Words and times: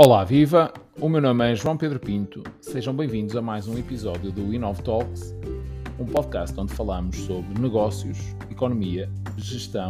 Olá, 0.00 0.22
viva! 0.22 0.72
O 1.00 1.08
meu 1.08 1.20
nome 1.20 1.50
é 1.50 1.56
João 1.56 1.76
Pedro 1.76 1.98
Pinto. 1.98 2.44
Sejam 2.60 2.94
bem-vindos 2.94 3.34
a 3.34 3.42
mais 3.42 3.66
um 3.66 3.76
episódio 3.76 4.30
do 4.30 4.54
Inov 4.54 4.80
Talks, 4.80 5.34
um 5.98 6.06
podcast 6.06 6.58
onde 6.60 6.72
falamos 6.72 7.16
sobre 7.16 7.60
negócios, 7.60 8.16
economia, 8.48 9.10
gestão 9.36 9.88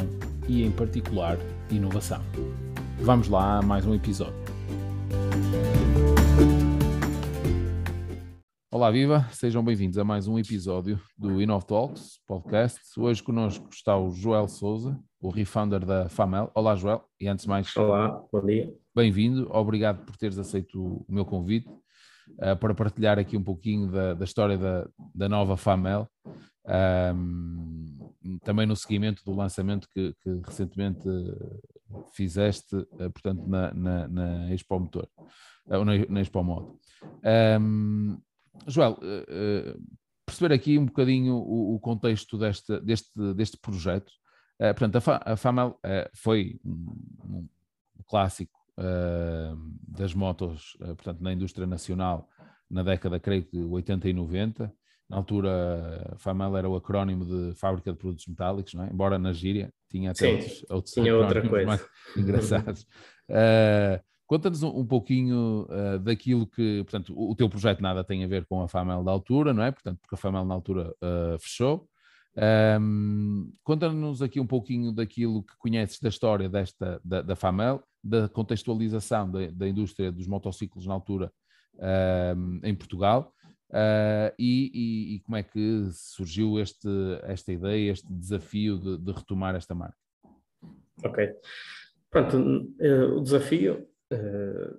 e, 0.49 0.65
em 0.65 0.71
particular, 0.71 1.37
inovação. 1.71 2.23
Vamos 3.03 3.29
lá 3.29 3.59
a 3.59 3.63
mais 3.63 3.85
um 3.85 3.95
episódio. 3.95 4.33
Olá, 8.73 8.91
viva! 8.91 9.29
Sejam 9.31 9.63
bem-vindos 9.63 9.99
a 9.99 10.05
mais 10.05 10.27
um 10.27 10.39
episódio 10.39 10.99
do 11.19 11.43
Inov 11.43 11.67
Talks 11.67 12.19
podcast. 12.27 12.81
Hoje 12.99 13.23
connosco 13.23 13.69
está 13.71 13.99
o 13.99 14.09
Joel 14.09 14.49
Souza, 14.49 14.99
o 15.21 15.29
refounder 15.29 15.85
da 15.85 16.09
Famel. 16.09 16.51
Olá, 16.55 16.75
Joel, 16.77 17.05
e 17.21 17.29
antes 17.29 17.45
de 17.45 17.51
mais. 17.51 17.77
Olá, 17.77 18.25
bom 18.33 18.41
dia 18.47 18.73
bem-vindo, 18.99 19.49
obrigado 19.53 20.05
por 20.05 20.17
teres 20.17 20.39
aceito 20.39 20.77
o 20.83 21.07
meu 21.09 21.25
convite 21.25 21.69
uh, 21.69 22.57
para 22.59 22.75
partilhar 22.75 23.17
aqui 23.17 23.37
um 23.37 23.45
pouquinho 23.45 23.89
da, 23.93 24.13
da 24.13 24.25
história 24.25 24.59
da, 24.59 24.89
da 25.15 25.29
nova 25.29 25.57
FAMEL, 25.57 26.11
um, 27.15 28.11
também 28.43 28.67
no 28.67 28.75
seguimento 28.75 29.23
do 29.25 29.37
lançamento 29.37 29.89
que, 29.95 30.13
que 30.21 30.43
recentemente 30.45 31.09
fizeste, 32.13 32.75
uh, 32.75 33.11
portanto, 33.13 33.47
na, 33.47 33.73
na, 33.73 34.09
na 34.09 34.53
Expo 34.53 34.81
Motor, 34.81 35.09
uh, 35.67 35.85
na, 35.85 35.93
na 36.09 36.21
Expo 36.21 36.43
Moto. 36.43 36.77
Um, 37.61 38.21
Joel, 38.67 38.99
perceber 40.27 40.53
aqui 40.53 40.77
um 40.77 40.87
bocadinho 40.87 41.37
o, 41.37 41.77
o 41.77 41.79
contexto 41.79 42.37
deste, 42.37 42.81
deste, 42.81 43.35
deste 43.35 43.57
projeto. 43.59 44.11
portanto, 44.59 44.97
a, 44.97 45.01
Fa, 45.01 45.21
a 45.25 45.37
FAMEL 45.37 45.79
foi 46.13 46.59
um, 46.65 46.97
um 47.25 47.49
clássico 48.05 48.58
das 49.87 50.15
motos, 50.15 50.77
uh, 50.81 50.95
portanto, 50.95 51.21
na 51.21 51.33
indústria 51.33 51.67
nacional, 51.67 52.29
na 52.71 52.83
década, 52.83 53.19
creio 53.19 53.45
que 53.45 53.59
80 53.59 54.09
e 54.09 54.13
90. 54.13 54.73
Na 55.09 55.17
altura, 55.17 56.13
a 56.13 56.19
FAMEL 56.19 56.57
era 56.57 56.69
o 56.69 56.77
acrónimo 56.77 57.25
de 57.25 57.55
Fábrica 57.55 57.93
de 57.93 57.99
Produtos 57.99 58.27
Metálicos, 58.27 58.75
não 58.75 58.85
é? 58.85 58.91
embora 58.91 59.19
na 59.19 59.33
gíria 59.33 59.73
tinha 59.91 60.11
até 60.11 60.27
Sim, 60.27 60.33
outros, 60.35 60.67
outros 60.71 60.95
tinha 60.95 61.17
outra 61.17 61.49
coisa. 61.49 61.67
mais 61.67 61.87
engraçados. 62.17 62.83
Uh, 63.31 64.01
Conta-nos 64.27 64.63
um, 64.63 64.81
um, 64.81 64.87
pouquinho 64.87 65.67
uh, 65.71 65.99
daquilo 65.99 66.47
que, 66.47 66.85
portanto, 66.85 67.15
o, 67.17 67.31
o, 67.31 67.35
teu 67.35 67.49
projeto 67.49 67.81
nada 67.81 68.05
tem 68.05 68.23
a 68.23 68.29
ver 68.29 68.45
com 68.45 68.61
a 68.63 68.69
FAMEL 68.69 69.03
da 69.03 69.11
altura, 69.11 69.55
não 69.55 69.63
é? 69.63 69.71
Portanto, 69.71 69.99
porque 70.03 70.15
a 70.15 70.19
FAMEL 70.19 70.45
na 70.45 70.53
altura 70.53 70.95
uh, 71.03 71.39
fechou. 71.39 71.89
Um, 72.79 73.51
Conta-nos 73.65 74.21
aqui 74.21 74.39
um 74.39 74.47
pouquinho 74.47 74.93
daquilo 74.93 75.43
que 75.43 75.57
conheces 75.57 75.99
da 75.99 76.11
história 76.11 76.47
desta, 76.47 77.01
da, 77.03 77.23
da 77.23 77.35
FAMEL, 77.35 77.83
da 78.03 78.29
contextualização 78.29 79.31
da, 79.31 79.47
da, 79.51 79.69
indústria 79.69 80.13
dos 80.13 80.27
motociclos 80.27 80.87
na 80.87 80.95
altura 80.95 81.33
um, 82.37 82.61
em 82.63 82.75
Portugal 82.75 83.33
uh, 83.71 84.33
e, 84.39 84.71
e, 84.73 85.17
e, 85.17 85.21
como 85.21 85.37
é 85.37 85.43
que 85.43 85.89
surgiu 85.93 86.59
este, 86.59 86.89
esta 87.25 87.53
ideia, 87.53 87.93
este 87.93 88.13
desafio 88.13 88.79
de, 88.79 88.99
de 88.99 89.13
retomar 89.13 89.55
esta 89.55 89.75
marca. 89.75 89.99
Ok. 91.05 91.35
Pronto, 92.11 92.75
eh, 92.81 93.05
o 93.05 93.21
desafio, 93.21 93.87
eh, 94.11 94.75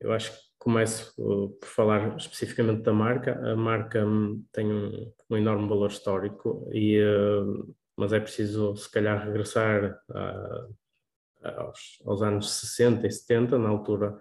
eu 0.00 0.12
acho 0.12 0.32
que 0.32 0.38
começo 0.58 1.14
por 1.16 1.66
falar 1.66 2.16
especificamente 2.16 2.82
da 2.82 2.92
marca. 2.92 3.40
A 3.50 3.56
marca 3.56 4.04
hum, 4.04 4.44
tem 4.52 4.70
um, 4.70 5.12
um 5.30 5.36
enorme 5.36 5.68
valor 5.68 5.90
histórico, 5.90 6.68
e, 6.72 7.00
uh, 7.02 7.74
mas 7.96 8.12
é 8.12 8.20
preciso, 8.20 8.76
se 8.76 8.90
calhar, 8.90 9.24
regressar 9.24 9.98
a, 10.10 10.68
aos, 11.44 12.02
aos, 12.04 12.22
anos 12.22 12.50
60 12.50 13.06
e 13.06 13.10
70, 13.10 13.58
na 13.58 13.68
altura, 13.68 14.18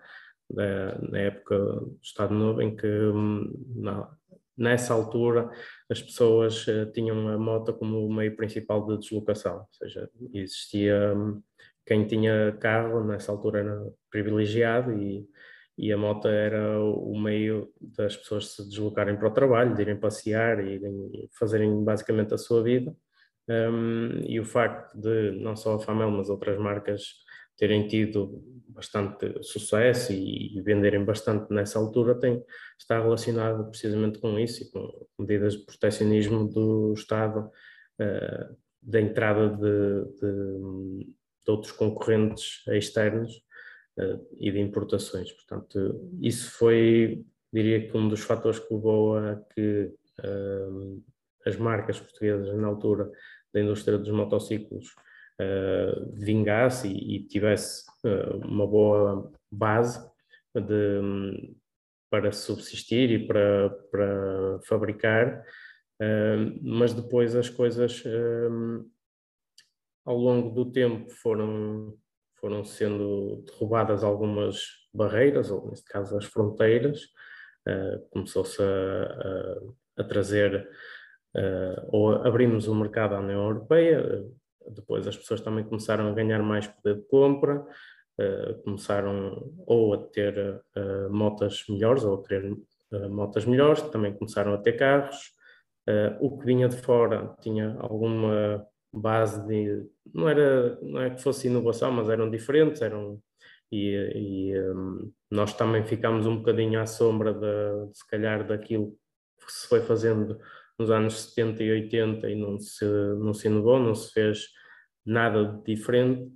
da, 0.50 1.00
na 1.00 1.20
época 1.20 1.58
do 1.58 2.00
Estado 2.02 2.34
Novo, 2.34 2.62
em 2.62 2.76
que 2.76 2.88
hum, 2.88 3.52
na, 3.76 4.10
nessa 4.58 4.94
altura 4.94 5.50
as 5.90 6.02
pessoas 6.02 6.68
uh, 6.68 6.92
tinham 6.92 7.28
a 7.30 7.38
moto 7.38 7.74
como 7.74 8.06
o 8.06 8.14
meio 8.14 8.36
principal 8.36 8.86
de 8.86 8.98
deslocação, 8.98 9.60
ou 9.60 9.68
seja, 9.72 10.10
existia 10.34 11.14
um, 11.16 11.42
quem 11.86 12.06
tinha 12.06 12.56
carro 12.60 13.04
nessa 13.04 13.32
altura 13.32 13.60
era 13.60 13.92
privilegiado 14.10 14.94
e 14.94 15.28
e 15.78 15.92
a 15.92 15.98
moto 15.98 16.28
era 16.28 16.80
o 16.80 17.20
meio 17.20 17.72
das 17.82 18.16
pessoas 18.16 18.56
se 18.56 18.68
deslocarem 18.68 19.18
para 19.18 19.28
o 19.28 19.34
trabalho, 19.34 19.74
de 19.74 19.82
irem 19.82 20.00
passear 20.00 20.64
e 20.64 20.76
irem 20.76 21.30
fazerem 21.38 21.84
basicamente 21.84 22.34
a 22.34 22.38
sua 22.38 22.62
vida. 22.62 22.96
Um, 23.48 24.22
e 24.26 24.40
o 24.40 24.46
facto 24.46 24.98
de 24.98 25.32
não 25.32 25.56
só 25.56 25.76
a 25.76 25.80
Famel, 25.80 26.10
mas 26.12 26.30
outras 26.30 26.58
marcas 26.58 27.04
terem 27.58 27.88
tido 27.88 28.42
bastante 28.70 29.44
sucesso 29.44 30.14
e, 30.14 30.58
e 30.58 30.62
venderem 30.62 31.04
bastante 31.04 31.54
nessa 31.54 31.78
altura 31.78 32.16
tem, 32.16 32.44
está 32.80 33.00
relacionado 33.00 33.70
precisamente 33.70 34.20
com 34.20 34.40
isso 34.40 34.64
e 34.64 34.72
com 34.72 35.06
medidas 35.20 35.54
de 35.54 35.66
protecionismo 35.66 36.48
do 36.48 36.94
Estado, 36.94 37.52
uh, 38.00 38.58
da 38.82 39.00
entrada 39.00 39.50
de, 39.50 40.06
de, 40.20 41.14
de 41.46 41.52
outros 41.52 41.72
concorrentes 41.72 42.64
externos 42.68 43.44
e 44.40 44.52
de 44.52 44.60
importações. 44.60 45.32
Portanto, 45.32 46.10
isso 46.20 46.52
foi, 46.52 47.24
diria 47.52 47.88
que 47.88 47.96
um 47.96 48.08
dos 48.08 48.22
fatores 48.22 48.60
que 48.60 48.74
levou 48.74 49.18
a 49.18 49.36
que 49.54 49.94
uh, 50.20 51.04
as 51.46 51.58
marcas 51.58 52.00
portuguesas 52.00 52.56
na 52.56 52.68
altura 52.68 53.12
da 53.54 53.62
indústria 53.62 53.98
dos 53.98 54.12
motociclos 54.12 54.90
uh, 55.40 56.12
vingasse 56.14 56.88
e, 56.88 57.18
e 57.18 57.28
tivesse 57.28 57.86
uh, 58.06 58.38
uma 58.46 58.68
boa 58.68 59.32
base 59.52 60.00
de, 60.56 61.56
para 62.10 62.32
subsistir 62.32 63.12
e 63.12 63.28
para, 63.28 63.70
para 63.92 64.60
fabricar, 64.68 65.44
mas 66.62 66.94
depois 66.94 67.36
as 67.36 67.50
coisas 67.50 68.04
ao 70.06 70.16
longo 70.16 70.50
do 70.52 70.72
tempo 70.72 71.10
foram 71.10 71.98
foram 72.44 72.66
sendo 72.66 73.42
derrubadas 73.46 74.04
algumas 74.04 74.60
barreiras, 74.94 75.50
ou 75.50 75.70
neste 75.70 75.86
caso 75.86 76.18
as 76.18 76.26
fronteiras, 76.26 77.04
uh, 77.66 78.06
começou-se 78.12 78.62
a, 78.62 78.66
a, 79.98 80.02
a, 80.02 80.04
trazer, 80.04 80.54
uh, 80.54 80.68
ou 81.88 82.12
abrimos 82.12 82.68
o 82.68 82.76
mercado 82.76 83.16
à 83.16 83.20
União 83.20 83.44
Europeia, 83.44 84.24
depois 84.70 85.08
as 85.08 85.18
pessoas 85.18 85.42
também 85.42 85.64
começaram 85.64 86.08
a 86.08 86.14
ganhar 86.14 86.42
mais 86.44 86.68
poder 86.68 86.96
de 86.96 87.08
compra, 87.08 87.66
uh, 88.20 88.64
começaram 88.64 89.52
ou 89.66 89.94
a 89.94 89.98
ter 89.98 90.62
motas 91.10 91.64
melhores, 91.70 92.04
ou 92.04 92.16
a 92.16 92.24
querer 92.24 92.56
motas 93.10 93.46
melhores, 93.46 93.82
também 93.82 94.14
começaram 94.14 94.54
a 94.54 94.58
ter 94.58 94.74
carros, 94.74 95.34
o 96.22 96.38
que 96.38 96.46
vinha 96.46 96.70
de 96.70 96.78
fora 96.78 97.36
tinha 97.42 97.76
alguma 97.80 98.66
base 98.94 99.46
de 99.48 99.90
não 100.14 100.30
era 100.30 100.78
não 100.82 101.02
é 101.02 101.10
que 101.10 101.22
fosse 101.22 101.48
inovação 101.48 101.92
mas 101.92 102.10
eram 102.10 102.30
diferentes 102.30 102.82
eram 102.82 103.20
e, 103.72 103.96
e 104.16 104.62
um, 104.70 105.12
nós 105.32 105.54
também 105.54 105.84
ficámos 105.84 106.28
um 106.28 106.38
bocadinho 106.38 106.80
à 106.80 106.86
sombra 106.86 107.34
de, 107.34 107.98
se 107.98 108.08
calhar 108.08 108.46
daquilo 108.46 108.96
que 109.44 109.52
se 109.52 109.68
foi 109.68 109.82
fazendo 109.82 110.40
nos 110.78 110.90
anos 110.92 111.30
70 111.30 111.64
e 111.64 111.72
80 111.72 112.30
e 112.30 112.36
não 112.36 112.60
se 112.60 112.86
não 113.20 113.34
se 113.34 113.48
inovou 113.48 113.80
não 113.80 113.96
se 113.96 114.12
fez 114.12 114.48
nada 115.06 115.46
de 115.46 115.76
diferente 115.76 116.32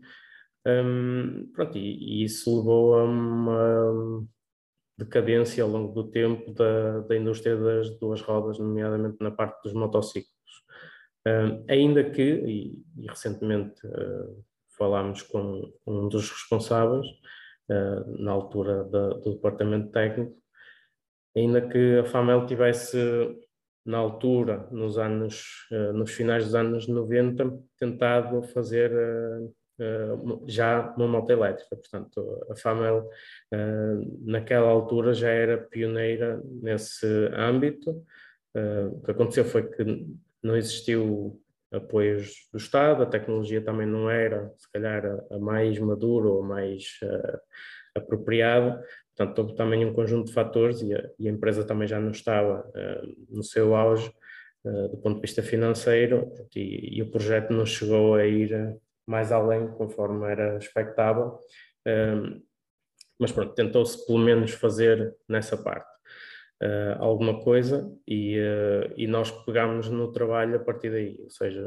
um, 0.68 1.50
pronto, 1.54 1.78
e, 1.78 2.22
e, 2.22 2.24
isso 2.26 2.58
levou 2.58 2.96
a 2.96 3.04
uma 3.06 4.28
decadência 4.98 5.64
ao 5.64 5.70
longo 5.70 5.94
do 5.94 6.10
tempo 6.10 6.52
da, 6.52 7.00
da 7.02 7.16
indústria 7.16 7.56
das 7.56 7.98
duas 8.00 8.22
rodas, 8.22 8.60
nomeadamente 8.60 9.18
na 9.22 9.32
parte 9.32 9.64
dos 9.64 9.74
motociclos. 9.74 10.28
Uh, 11.26 11.64
ainda 11.70 12.10
que, 12.10 12.22
e, 12.22 12.84
e 12.98 13.08
recentemente 13.08 13.86
uh, 13.86 14.44
falámos 14.78 15.22
com 15.22 15.72
um 15.86 16.10
dos 16.10 16.30
responsáveis, 16.30 17.06
uh, 17.70 18.22
na 18.22 18.32
altura 18.32 18.84
da, 18.86 19.10
do 19.10 19.36
departamento 19.36 19.92
técnico, 19.92 20.36
ainda 21.36 21.62
que 21.62 22.00
a 22.00 22.06
FAMEL 22.06 22.46
tivesse, 22.46 22.98
na 23.88 23.98
altura, 23.98 24.68
nos 24.70 24.98
anos, 24.98 25.68
nos 25.94 26.12
finais 26.12 26.44
dos 26.44 26.56
anos 26.56 26.88
90, 26.88 27.58
tentado 27.80 28.44
fazer 28.44 28.92
já 30.46 30.94
uma 30.98 31.08
moto 31.08 31.30
elétrica. 31.30 31.76
Portanto, 31.76 32.46
a 32.52 32.56
FAMEL, 32.56 33.10
naquela 34.26 34.68
altura, 34.68 35.14
já 35.14 35.30
era 35.30 35.58
pioneira 35.58 36.42
nesse 36.62 37.08
âmbito. 37.34 38.04
o 38.92 39.02
que 39.04 39.12
aconteceu 39.12 39.46
foi 39.46 39.70
que 39.70 40.06
não 40.44 40.58
existiu 40.58 41.42
apoios 41.72 42.48
do 42.52 42.58
Estado, 42.58 43.04
a 43.04 43.06
tecnologia 43.06 43.62
também 43.62 43.86
não 43.86 44.10
era, 44.10 44.52
se 44.58 44.72
calhar, 44.72 45.06
a, 45.06 45.36
a 45.36 45.40
mais 45.40 45.78
madura 45.80 46.30
ou 46.30 46.44
mais 46.44 46.98
uh, 47.04 47.40
apropriada, 47.96 48.82
portanto, 49.18 49.40
houve 49.40 49.56
também 49.56 49.84
um 49.84 49.94
conjunto 49.94 50.28
de 50.28 50.34
fatores 50.34 50.82
e 50.82 50.94
a, 50.94 51.10
e 51.18 51.28
a 51.28 51.32
empresa 51.32 51.66
também 51.66 51.88
já 51.88 52.00
não 52.00 52.12
estava 52.12 52.70
uh, 52.70 53.36
no 53.36 53.44
seu 53.44 53.76
auge 53.76 54.12
uh, 54.64 54.90
do 54.90 54.98
ponto 54.98 55.16
de 55.16 55.22
vista 55.22 55.42
financeiro 55.42 56.32
e, 56.56 57.00
e, 57.00 57.02
o 57.02 57.10
projeto 57.10 57.52
não 57.52 57.66
chegou 57.66 58.16
a 58.16 58.26
ir 58.26 58.78
mais 59.08 59.32
além 59.32 59.68
conforme 59.70 60.30
era 60.30 60.58
expectável. 60.58 61.40
mas 63.20 63.32
pronto, 63.32 63.56
tentou-se 63.56 64.06
pelo 64.06 64.20
menos 64.20 64.52
fazer 64.52 65.16
nessa 65.28 65.58
parte 65.58 65.90
uh, 66.62 67.02
alguma 67.02 67.40
coisa 67.42 67.92
e, 68.08 68.38
e 68.96 69.08
nós 69.08 69.32
pegámos 69.46 69.90
no 69.90 70.12
trabalho 70.12 70.58
a 70.58 70.60
partir 70.60 70.92
daí, 70.92 71.18
ou 71.24 71.30
seja, 71.30 71.64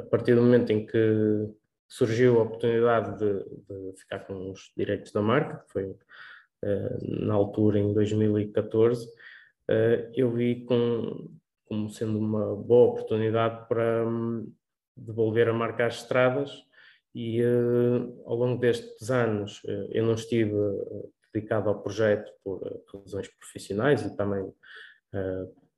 a 0.00 0.02
partir 0.10 0.34
do 0.34 0.42
momento 0.42 0.70
em 0.72 0.84
que 0.84 1.48
surgiu 1.88 2.38
a 2.38 2.42
oportunidade 2.42 3.18
de, 3.18 3.44
de 3.66 3.98
ficar 3.98 4.20
com 4.20 4.50
os 4.50 4.70
direitos 4.76 5.10
da 5.10 5.22
marca, 5.22 5.64
que 5.64 5.72
foi 5.72 5.96
na 7.02 7.34
altura 7.34 7.78
em 7.78 7.94
2014, 7.94 9.08
eu 10.14 10.30
vi 10.32 10.64
com, 10.64 11.30
como 11.64 11.88
sendo 11.88 12.18
uma 12.18 12.56
boa 12.56 12.90
oportunidade 12.92 13.68
para 13.68 14.06
um, 14.06 14.52
devolver 14.96 15.48
a 15.48 15.52
marca 15.52 15.86
às 15.86 16.02
estradas 16.02 16.50
e 17.14 17.40
ao 18.24 18.34
longo 18.34 18.60
destes 18.60 19.10
anos 19.10 19.62
eu 19.90 20.04
não 20.04 20.14
estive 20.14 20.52
dedicado 21.32 21.68
ao 21.68 21.80
projeto 21.80 22.32
por 22.42 22.60
eh, 22.66 22.80
razões 22.92 23.28
profissionais 23.28 24.02
e 24.02 24.16
também 24.16 24.52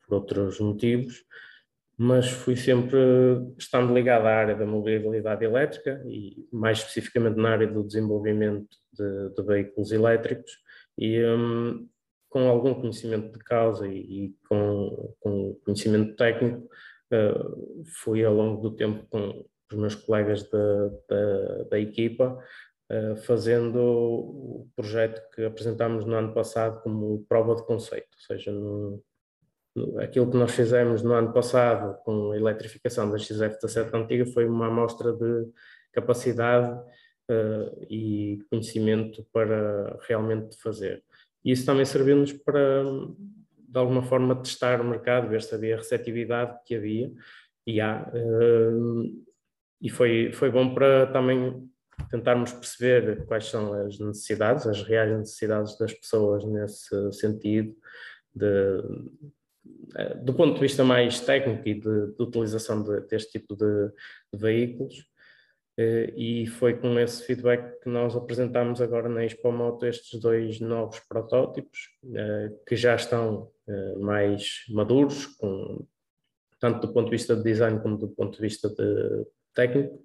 por 0.07 0.15
outros 0.15 0.59
motivos, 0.61 1.25
mas 2.03 2.31
fui 2.31 2.57
sempre 2.57 2.99
estando 3.59 3.93
ligado 3.93 4.27
à 4.27 4.35
área 4.35 4.55
da 4.57 4.65
mobilidade 4.65 5.45
elétrica 5.45 6.03
e 6.07 6.49
mais 6.51 6.79
especificamente 6.79 7.37
na 7.37 7.51
área 7.51 7.67
do 7.67 7.85
desenvolvimento 7.85 8.75
de, 8.91 9.35
de 9.35 9.43
veículos 9.43 9.93
elétricos 9.93 10.51
e 10.97 11.23
um, 11.23 11.87
com 12.31 12.49
algum 12.49 12.73
conhecimento 12.73 13.31
de 13.37 13.45
causa 13.45 13.87
e, 13.87 13.99
e 13.99 14.35
com, 14.49 15.15
com, 15.21 15.55
conhecimento 15.63 16.17
técnico 16.17 16.67
uh, 17.13 17.85
fui 18.03 18.25
ao 18.25 18.33
longo 18.33 18.63
do 18.63 18.75
tempo 18.75 19.07
com 19.11 19.45
os 19.71 19.79
meus 19.79 19.95
colegas 19.95 20.49
da, 20.49 20.89
da, 21.07 21.63
da 21.73 21.79
equipa 21.79 22.43
eh, 22.91 23.15
fazendo 23.15 23.79
o 23.79 24.69
projeto 24.75 25.23
que 25.33 25.45
apresentámos 25.45 26.05
no 26.05 26.17
ano 26.17 26.35
passado 26.35 26.83
como 26.83 27.25
prova 27.29 27.55
de 27.55 27.65
conceito, 27.65 28.09
ou 28.13 28.21
seja, 28.27 28.51
no, 28.51 29.01
aquilo 30.01 30.31
que 30.31 30.37
nós 30.37 30.53
fizemos 30.53 31.03
no 31.03 31.13
ano 31.13 31.33
passado 31.33 31.97
com 32.05 32.33
a 32.33 32.37
eletrificação 32.37 33.11
da 33.11 33.17
XF17 33.17 33.95
antiga 33.95 34.27
foi 34.27 34.47
uma 34.47 34.67
amostra 34.67 35.13
de 35.13 35.49
capacidade 35.93 36.73
uh, 37.31 37.87
e 37.89 38.39
conhecimento 38.51 39.25
para 39.33 39.99
realmente 40.09 40.61
fazer. 40.61 41.03
E 41.45 41.53
isso 41.53 41.65
também 41.65 41.85
serviu-nos 41.85 42.33
para, 42.33 42.83
de 42.83 43.79
alguma 43.79 44.03
forma, 44.03 44.37
testar 44.37 44.81
o 44.81 44.85
mercado, 44.85 45.29
ver 45.29 45.43
se 45.43 45.55
havia 45.55 45.77
receptividade 45.77 46.59
que 46.67 46.75
havia, 46.75 47.11
e 47.67 47.81
há, 47.81 48.11
uh, 48.13 49.25
e 49.81 49.89
foi, 49.89 50.33
foi 50.33 50.51
bom 50.51 50.75
para 50.75 51.07
também 51.07 51.69
tentarmos 52.11 52.53
perceber 52.53 53.25
quais 53.27 53.47
são 53.47 53.73
as 53.75 53.99
necessidades, 53.99 54.67
as 54.67 54.83
reais 54.83 55.17
necessidades 55.17 55.79
das 55.79 55.93
pessoas 55.93 56.45
nesse 56.45 57.13
sentido, 57.13 57.75
de, 58.35 58.83
do 60.23 60.35
ponto 60.35 60.55
de 60.55 60.61
vista 60.61 60.85
mais 60.85 61.21
técnico 61.21 61.69
e 61.69 61.75
de, 61.75 62.07
de 62.13 62.23
utilização 62.23 62.83
de, 62.83 63.01
deste 63.09 63.39
tipo 63.39 63.57
de, 63.57 63.89
de, 64.33 64.39
veículos. 64.39 65.05
Eh, 65.79 66.13
e 66.17 66.47
foi 66.47 66.77
com 66.77 66.99
esse 66.99 67.25
feedback 67.25 67.81
que 67.81 67.89
nós 67.89 68.15
apresentámos 68.15 68.81
agora 68.81 69.09
na 69.09 69.25
Expo 69.25 69.51
Moto 69.51 69.87
estes 69.87 70.21
dois 70.21 70.61
novos 70.61 71.01
protótipos, 71.01 71.91
eh, 72.15 72.53
que 72.67 72.77
já 72.77 72.95
estão 72.95 73.51
mais 74.01 74.65
maduros, 74.69 75.27
com, 75.27 75.87
tanto 76.59 76.87
do 76.87 76.93
ponto 76.93 77.07
de 77.07 77.13
vista 77.13 77.37
de 77.37 77.43
design 77.43 77.81
como 77.81 77.97
do 77.97 78.09
ponto 78.09 78.35
de 78.35 78.43
vista 78.43 78.69
de 78.69 79.27
técnico, 79.55 80.03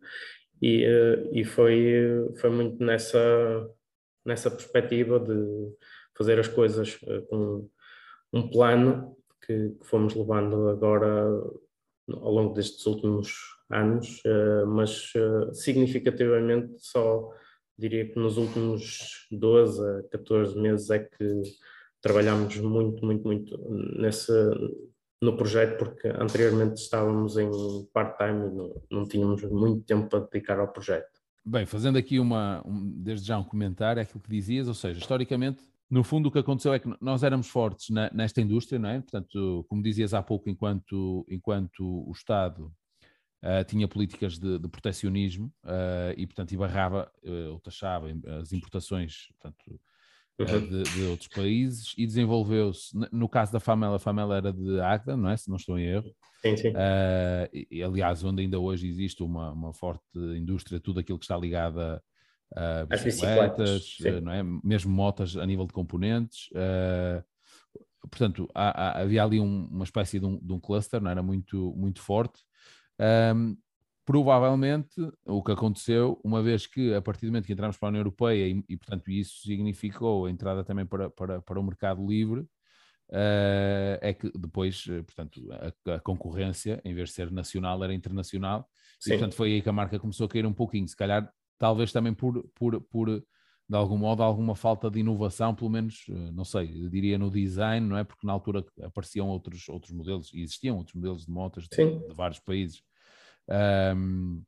e, 0.62 0.84
eh, 0.84 1.30
e 1.34 1.44
foi, 1.44 2.34
foi 2.38 2.50
muito 2.50 2.84
nessa, 2.84 3.20
nessa 4.26 4.50
perspectiva 4.50 5.20
de 5.20 5.74
fazer 6.18 6.40
as 6.40 6.48
coisas 6.48 6.98
eh, 7.08 7.22
com 7.30 7.70
um 8.34 8.50
plano 8.50 9.16
que, 9.46 9.70
que 9.70 9.86
fomos 9.86 10.16
levando 10.16 10.70
agora 10.70 11.28
ao 12.10 12.32
longo 12.32 12.54
destes 12.54 12.86
últimos 12.86 13.34
anos, 13.70 14.22
eh, 14.26 14.66
mas 14.66 15.12
significativamente 15.54 16.76
só 16.78 17.32
diria 17.78 18.08
que 18.08 18.18
nos 18.20 18.38
últimos 18.38 19.28
12 19.32 19.82
a 19.82 20.04
14 20.10 20.58
meses 20.60 20.90
é 20.90 21.00
que 21.00 21.42
trabalhamos 22.02 22.56
muito, 22.58 23.06
muito, 23.06 23.26
muito 23.26 23.58
nesse, 24.00 24.32
no 25.22 25.36
projeto, 25.36 25.78
porque 25.78 26.08
anteriormente 26.08 26.80
estávamos 26.82 27.38
em 27.38 27.50
part-time 27.94 28.48
e 28.48 28.52
não, 28.52 28.82
não 28.92 29.08
tínhamos 29.08 29.44
muito 29.44 29.84
tempo 29.86 30.08
para 30.08 30.20
dedicar 30.20 30.60
ao 30.60 30.68
projeto. 30.68 31.10
Bem, 31.44 31.66
fazendo 31.66 31.98
aqui 31.98 32.20
uma, 32.20 32.62
um, 32.66 32.92
desde 32.98 33.28
já 33.28 33.38
um 33.38 33.44
comentário, 33.44 34.00
é 34.00 34.04
aquilo 34.04 34.20
que 34.20 34.30
dizias, 34.30 34.68
ou 34.68 34.74
seja, 34.74 35.00
historicamente, 35.00 35.64
no 35.90 36.04
fundo 36.04 36.30
o 36.30 36.32
que 36.32 36.40
aconteceu 36.40 36.74
é 36.74 36.80
que 36.80 36.90
nós 37.00 37.24
éramos 37.24 37.48
fortes 37.48 37.90
na, 37.90 38.10
nesta 38.12 38.42
indústria, 38.42 38.80
não 38.80 38.90
é? 38.90 39.02
Portanto, 39.02 39.66
como 39.70 39.84
dizias 39.84 40.14
há 40.14 40.22
pouco, 40.22 40.50
enquanto, 40.50 41.26
enquanto 41.30 41.84
o 42.08 42.12
Estado 42.12 42.72
uh, 43.44 43.64
tinha 43.68 43.88
políticas 43.88 44.40
de, 44.40 44.58
de 44.58 44.68
protecionismo 44.68 45.54
uh, 45.64 46.14
e, 46.18 46.26
portanto, 46.26 46.52
e 46.52 46.58
barrava 46.58 47.12
uh, 47.24 47.52
ou 47.54 47.60
taxava 47.60 48.08
as 48.40 48.52
importações, 48.52 49.28
portanto, 49.40 49.80
uhum. 50.40 50.70
de, 50.70 50.84
de, 50.84 51.04
outros 51.04 51.30
países 51.30 51.94
e 51.98 52.06
desenvolveu-se, 52.08 52.98
no 53.12 53.30
caso 53.30 53.54
da 53.54 53.60
Famela, 53.60 53.98
a 53.98 54.00
Famela 54.00 54.38
era 54.38 54.52
de 54.52 54.80
Agda, 54.82 55.16
não 55.16 55.30
é? 55.30 55.38
Se 55.38 55.50
não 55.50 55.58
estou 55.58 55.78
em 55.78 55.86
erro. 55.86 56.12
Sim, 56.42 56.58
sim. 56.58 56.74
E, 57.72 57.82
aliás, 57.82 58.24
onde 58.24 58.42
ainda 58.42 58.60
hoje 58.60 58.88
existe 58.88 59.24
uma, 59.24 59.52
uma 59.52 59.74
forte 59.74 60.04
indústria, 60.16 60.80
tudo 60.80 61.00
aquilo 61.00 61.18
que 61.18 61.26
está 61.26 61.38
ligado 61.38 61.80
a, 61.80 62.02
a 62.56 62.86
bicicletas, 62.86 63.82
bicicletas 63.82 64.24
não 64.24 64.32
é? 64.32 64.44
mesmo 64.64 64.92
motas 64.92 65.36
a 65.38 65.46
nível 65.46 65.66
de 65.66 65.74
componentes. 65.74 66.50
Uh, 66.52 67.24
portanto, 68.10 68.50
há, 68.54 68.70
há, 68.70 69.02
havia 69.02 69.24
ali 69.24 69.40
um, 69.40 69.68
uma 69.68 69.84
espécie 69.84 70.20
de 70.20 70.26
um, 70.26 70.40
de 70.40 70.54
um, 70.54 70.60
cluster, 70.60 71.02
não 71.02 71.12
era 71.12 71.24
muito, 71.24 71.74
muito 71.76 72.02
forte. 72.02 72.42
Um, 73.36 73.58
provavelmente 74.06 74.96
o 75.26 75.42
que 75.44 75.52
aconteceu, 75.52 76.20
uma 76.24 76.42
vez 76.42 76.68
que 76.68 76.94
a 76.94 77.02
partir 77.02 77.26
do 77.26 77.30
momento 77.30 77.48
que 77.48 77.54
entramos 77.54 77.78
para 77.78 77.88
a 77.88 77.90
União 77.90 78.02
Europeia 78.02 78.48
e, 78.48 78.64
e 78.70 78.78
portanto 78.78 79.10
isso 79.10 79.42
significou 79.42 80.28
a 80.28 80.32
entrada 80.32 80.64
também 80.64 80.86
para, 80.86 81.10
para, 81.10 81.42
para 81.42 81.60
o 81.60 81.64
mercado 81.64 82.06
livre, 82.06 82.42
uh, 82.42 83.98
é 84.02 84.14
que 84.14 84.32
depois, 84.38 84.86
eh, 84.90 85.02
portanto, 85.02 85.42
a, 85.52 85.96
a, 85.96 86.00
concorrência, 86.00 86.80
em 86.86 86.94
vez 86.94 87.10
de 87.10 87.16
ser 87.16 87.32
nacional, 87.32 87.84
era 87.84 87.94
internacional, 87.94 88.70
Sim. 89.00 89.10
e 89.10 89.14
portanto 89.14 89.36
foi 89.36 89.54
aí 89.54 89.62
que 89.62 89.70
a 89.70 89.74
marca 89.74 90.00
começou 90.00 90.26
a 90.26 90.30
cair 90.30 90.46
um 90.46 90.54
pouquinho, 90.54 90.88
se 90.88 90.96
calhar 90.96 91.32
talvez 91.58 91.92
também 91.92 92.14
por, 92.14 92.44
por, 92.56 92.82
por 92.82 93.10
de 93.68 93.76
algum 93.76 93.98
modo, 93.98 94.22
alguma 94.22 94.56
falta 94.56 94.92
de 94.92 95.00
inovação, 95.00 95.56
pelo 95.56 95.72
menos, 95.72 96.06
eh, 96.10 96.32
não 96.32 96.46
sei, 96.46 96.68
diria 96.88 97.18
no 97.18 97.32
design, 97.32 97.88
não 97.88 97.98
é? 97.98 98.04
Porque 98.04 98.26
na 98.26 98.32
altura 98.32 98.64
apareciam 98.84 99.28
outros, 99.28 99.68
outros 99.68 99.92
modelos, 99.92 100.32
e 100.34 100.44
existiam 100.44 100.78
outros 100.78 100.94
modelos 100.94 101.26
de 101.26 101.32
motas 101.32 101.68
de, 101.68 101.78
de 101.78 102.14
vários 102.14 102.40
países, 102.40 102.84
um, 103.96 104.44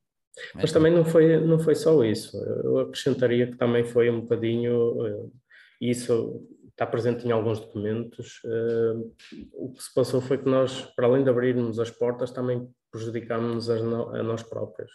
mas 0.54 0.72
também 0.72 0.94
não 0.94 1.04
foi, 1.04 1.40
não 1.40 1.60
foi 1.60 1.76
só 1.76 2.04
isso. 2.04 2.38
Eu 2.64 2.80
acrescentaria 2.80 3.48
que 3.48 3.58
também 3.58 3.84
foi 3.84 4.10
um 4.10 4.22
bocadinho, 4.22 5.26
uh, 5.26 5.34
isso 5.82 6.48
está 6.70 6.86
presente 6.86 7.28
em 7.28 7.32
alguns 7.32 7.60
documentos, 7.60 8.40
uh, 8.44 9.16
o 9.54 9.74
que 9.74 9.82
se 9.82 9.92
passou 9.94 10.22
foi 10.22 10.38
que 10.38 10.48
nós, 10.48 10.82
para 10.96 11.08
além 11.08 11.24
de 11.24 11.30
abrirmos 11.30 11.80
as 11.80 11.90
portas, 11.90 12.32
também 12.32 12.70
prejudicámos 12.92 13.70
a 13.70 14.24
nós 14.24 14.44
próprios. 14.44 14.92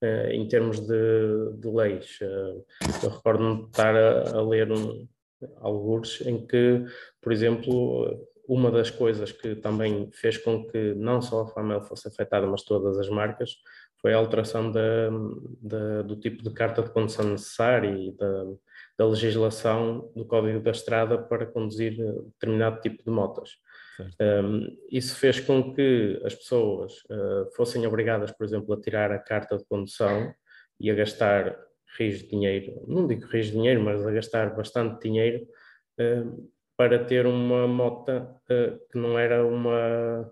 Uh, 0.00 0.30
em 0.30 0.46
termos 0.46 0.78
de, 0.78 1.52
de 1.58 1.68
leis. 1.68 2.20
eu 2.20 3.10
recordo-me 3.10 3.62
de 3.62 3.66
estar 3.66 3.96
a, 3.96 4.38
a 4.38 4.42
ler 4.48 4.70
um, 4.70 5.08
alguns 5.56 6.20
em 6.20 6.46
que, 6.46 6.84
por 7.20 7.32
exemplo, 7.32 8.28
uma 8.48 8.70
das 8.70 8.90
coisas 8.90 9.30
que 9.30 9.54
também 9.56 10.10
fez 10.12 10.38
com 10.38 10.66
que 10.66 10.94
não 10.94 11.20
só 11.20 11.42
a 11.42 11.48
Famel 11.48 11.82
fosse 11.82 12.08
afetada, 12.08 12.46
mas 12.46 12.62
todas 12.62 12.98
as 12.98 13.08
marcas, 13.08 13.56
foi 14.00 14.14
a 14.14 14.16
alteração 14.16 14.70
da, 14.70 15.10
da, 15.60 16.02
do 16.02 16.16
tipo 16.16 16.42
de 16.42 16.50
carta 16.50 16.82
de 16.82 16.90
condução 16.90 17.26
necessária 17.26 17.90
e 17.90 18.12
da, 18.12 18.44
da, 18.96 19.06
legislação 19.06 20.10
do 20.14 20.24
Código 20.24 20.60
da 20.60 20.70
Estrada 20.70 21.18
para 21.18 21.46
conduzir 21.46 21.96
determinado 21.96 22.80
tipo 22.80 23.02
de 23.02 23.10
motas. 23.10 23.58
Um, 24.20 24.76
isso 24.90 25.16
fez 25.16 25.40
com 25.40 25.74
que 25.74 26.20
as 26.24 26.34
pessoas 26.34 26.92
uh, 27.10 27.50
fossem 27.56 27.86
obrigadas, 27.86 28.30
por 28.32 28.44
exemplo, 28.44 28.74
a 28.74 28.80
tirar 28.80 29.10
a 29.10 29.18
carta 29.18 29.56
de 29.56 29.64
condução 29.64 30.32
e 30.78 30.90
a 30.90 30.94
gastar 30.94 31.58
rios 31.98 32.20
de 32.20 32.28
dinheiro, 32.28 32.84
não 32.86 33.06
digo 33.06 33.26
rios 33.26 33.46
de 33.46 33.52
dinheiro, 33.52 33.82
mas 33.82 34.06
a 34.06 34.10
gastar 34.10 34.54
bastante 34.54 35.02
dinheiro 35.02 35.46
uh, 36.00 36.50
para 36.76 37.04
ter 37.04 37.26
uma 37.26 37.66
moto 37.66 38.10
uh, 38.10 38.78
que 38.90 38.98
não 38.98 39.18
era 39.18 39.44
uma 39.44 40.30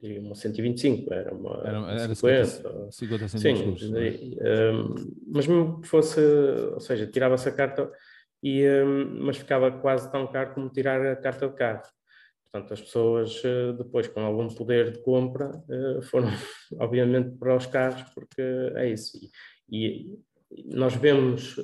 uma 0.00 0.34
125, 0.34 1.12
era 1.12 1.34
uma 1.34 1.60
era, 1.64 2.02
era 2.02 2.14
50, 2.14 2.90
50 2.92 3.28
Sim, 3.28 4.36
um, 4.40 4.94
mas 5.26 5.46
mesmo 5.46 5.80
que 5.80 5.88
fosse, 5.88 6.20
ou 6.20 6.78
seja, 6.78 7.06
tirava-se 7.06 7.48
a 7.48 7.52
carta, 7.52 7.90
e, 8.40 8.64
um, 8.68 9.24
mas 9.24 9.38
ficava 9.38 9.72
quase 9.72 10.10
tão 10.12 10.26
caro 10.28 10.54
como 10.54 10.70
tirar 10.70 11.04
a 11.04 11.16
carta 11.16 11.48
de 11.48 11.54
carro. 11.56 11.82
Portanto, 12.50 12.72
as 12.72 12.80
pessoas 12.80 13.42
uh, 13.44 13.72
depois 13.76 14.08
com 14.08 14.20
algum 14.20 14.48
poder 14.48 14.92
de 14.92 15.02
compra 15.02 15.50
uh, 15.50 16.02
foram 16.02 16.28
obviamente 16.80 17.36
para 17.36 17.56
os 17.56 17.66
carros, 17.66 18.02
porque 18.14 18.40
é 18.76 18.90
isso. 18.90 19.18
E, 19.70 20.18
e 20.50 20.74
nós 20.74 20.94
vemos 20.94 21.56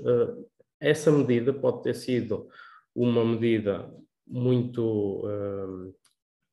essa 0.79 1.11
medida 1.11 1.55
pode 1.55 1.83
ter 1.83 1.95
sido 1.95 2.49
uma 2.95 3.25
medida 3.25 3.91
muito, 4.27 5.23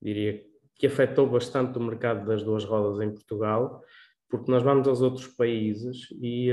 diria, 0.01 0.41
que 0.75 0.87
afetou 0.87 1.27
bastante 1.27 1.77
o 1.77 1.81
mercado 1.81 2.25
das 2.25 2.41
duas 2.41 2.63
rodas 2.63 3.01
em 3.05 3.11
Portugal, 3.11 3.83
porque 4.29 4.49
nós 4.49 4.63
vamos 4.63 4.87
aos 4.87 5.01
outros 5.01 5.27
países 5.27 6.07
e 6.21 6.49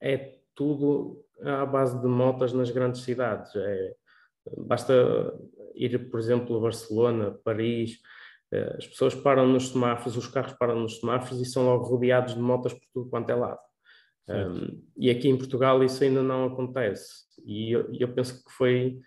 é 0.00 0.38
tudo 0.54 1.24
à 1.42 1.64
base 1.64 2.00
de 2.00 2.06
motas 2.06 2.52
nas 2.52 2.70
grandes 2.70 3.02
cidades. 3.02 3.54
É, 3.56 3.94
basta 4.56 5.34
ir, 5.78 6.10
por 6.10 6.20
exemplo, 6.20 6.56
a 6.56 6.60
Barcelona, 6.60 7.38
Paris, 7.44 7.98
eh, 8.52 8.74
as 8.78 8.86
pessoas 8.86 9.14
param 9.14 9.46
nos 9.46 9.68
semáforos, 9.70 10.16
os 10.16 10.26
carros 10.26 10.52
param 10.54 10.80
nos 10.80 10.98
semáforos 11.00 11.40
e 11.40 11.44
são 11.44 11.64
logo 11.66 11.84
rodeados 11.84 12.34
de 12.34 12.40
motas 12.40 12.72
por 12.72 12.86
tudo 12.92 13.10
quanto 13.10 13.30
é 13.30 13.34
lado. 13.34 13.60
Um, 14.28 14.82
e 14.96 15.08
aqui 15.08 15.28
em 15.28 15.38
Portugal 15.38 15.82
isso 15.82 16.04
ainda 16.04 16.22
não 16.22 16.44
acontece. 16.46 17.24
E 17.44 17.72
eu, 17.72 17.90
eu, 17.98 18.12
penso 18.12 18.44
que 18.44 18.50
foi. 18.52 19.00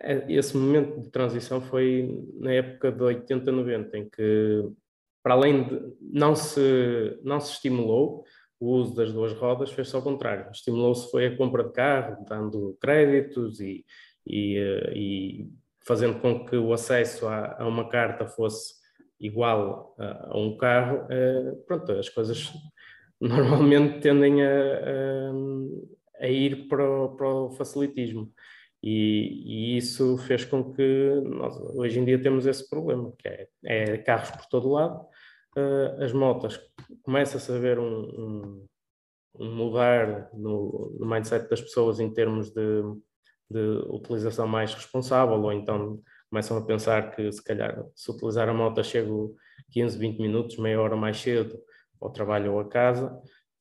É, 0.00 0.24
esse 0.32 0.56
momento 0.56 1.00
de 1.00 1.10
transição 1.10 1.60
foi 1.60 2.26
na 2.40 2.52
época 2.52 2.90
de 2.90 3.02
80, 3.02 3.52
90, 3.52 3.98
em 3.98 4.10
que, 4.10 4.68
para 5.22 5.34
além 5.34 5.64
de. 5.64 5.80
não 6.00 6.34
se, 6.34 7.18
não 7.22 7.38
se 7.40 7.52
estimulou 7.52 8.24
o 8.58 8.72
uso 8.72 8.94
das 8.94 9.12
duas 9.12 9.32
rodas, 9.32 9.70
fez-se 9.70 9.94
ao 9.94 10.02
contrário. 10.02 10.50
Estimulou-se 10.50 11.10
foi 11.10 11.26
a 11.26 11.36
compra 11.36 11.64
de 11.64 11.72
carro, 11.72 12.24
dando 12.28 12.76
créditos 12.80 13.60
e, 13.60 13.84
e, 14.26 14.56
eh, 14.58 14.92
e 14.94 15.50
fazendo 15.86 16.20
com 16.20 16.44
que 16.44 16.56
o 16.56 16.72
acesso 16.72 17.26
a, 17.26 17.62
a 17.62 17.66
uma 17.66 17.88
carta 17.88 18.26
fosse 18.26 18.74
igual 19.18 19.94
a, 19.98 20.28
a 20.30 20.38
um 20.38 20.56
carro. 20.56 21.06
Uh, 21.06 21.56
pronto, 21.66 21.92
as 21.92 22.08
coisas 22.08 22.52
normalmente 23.20 24.00
tendem 24.00 24.42
a, 24.42 24.50
a, 24.50 26.24
a 26.24 26.28
ir 26.28 26.68
para 26.68 26.88
o, 26.88 27.16
para 27.16 27.28
o 27.28 27.50
facilitismo. 27.50 28.32
E, 28.82 29.74
e, 29.74 29.76
isso 29.76 30.16
fez 30.18 30.44
com 30.44 30.72
que 30.72 31.20
nós 31.26 31.54
hoje 31.74 32.00
em 32.00 32.04
dia 32.04 32.20
temos 32.20 32.46
esse 32.46 32.68
problema, 32.68 33.12
que 33.18 33.28
é, 33.28 33.48
é 33.64 33.98
carros 33.98 34.30
por 34.30 34.46
todo 34.46 34.70
lado, 34.70 35.06
uh, 35.56 36.02
as 36.02 36.14
motas, 36.14 36.58
começa-se 37.02 37.52
a 37.52 37.58
ver 37.58 37.78
um, 37.78 37.84
um, 37.84 38.66
um 39.38 39.54
mudar 39.54 40.30
no, 40.32 40.96
no, 40.98 41.06
mindset 41.06 41.48
das 41.50 41.60
pessoas 41.60 42.00
em 42.00 42.10
termos 42.10 42.50
de, 42.50 42.82
de 43.50 43.84
utilização 43.88 44.46
mais 44.46 44.72
responsável, 44.72 45.40
ou 45.40 45.52
então 45.52 46.00
começam 46.30 46.56
a 46.56 46.64
pensar 46.64 47.14
que 47.14 47.30
se 47.32 47.42
calhar 47.42 47.84
se 47.94 48.10
utilizar 48.10 48.48
a 48.48 48.54
moto 48.54 48.82
chego 48.84 49.34
15, 49.72 49.98
20 49.98 50.20
minutos, 50.20 50.56
meia 50.56 50.80
hora 50.80 50.96
mais 50.96 51.20
cedo, 51.20 51.58
ao 52.00 52.10
trabalho 52.10 52.52
ou 52.52 52.60
a 52.60 52.68
casa. 52.68 53.12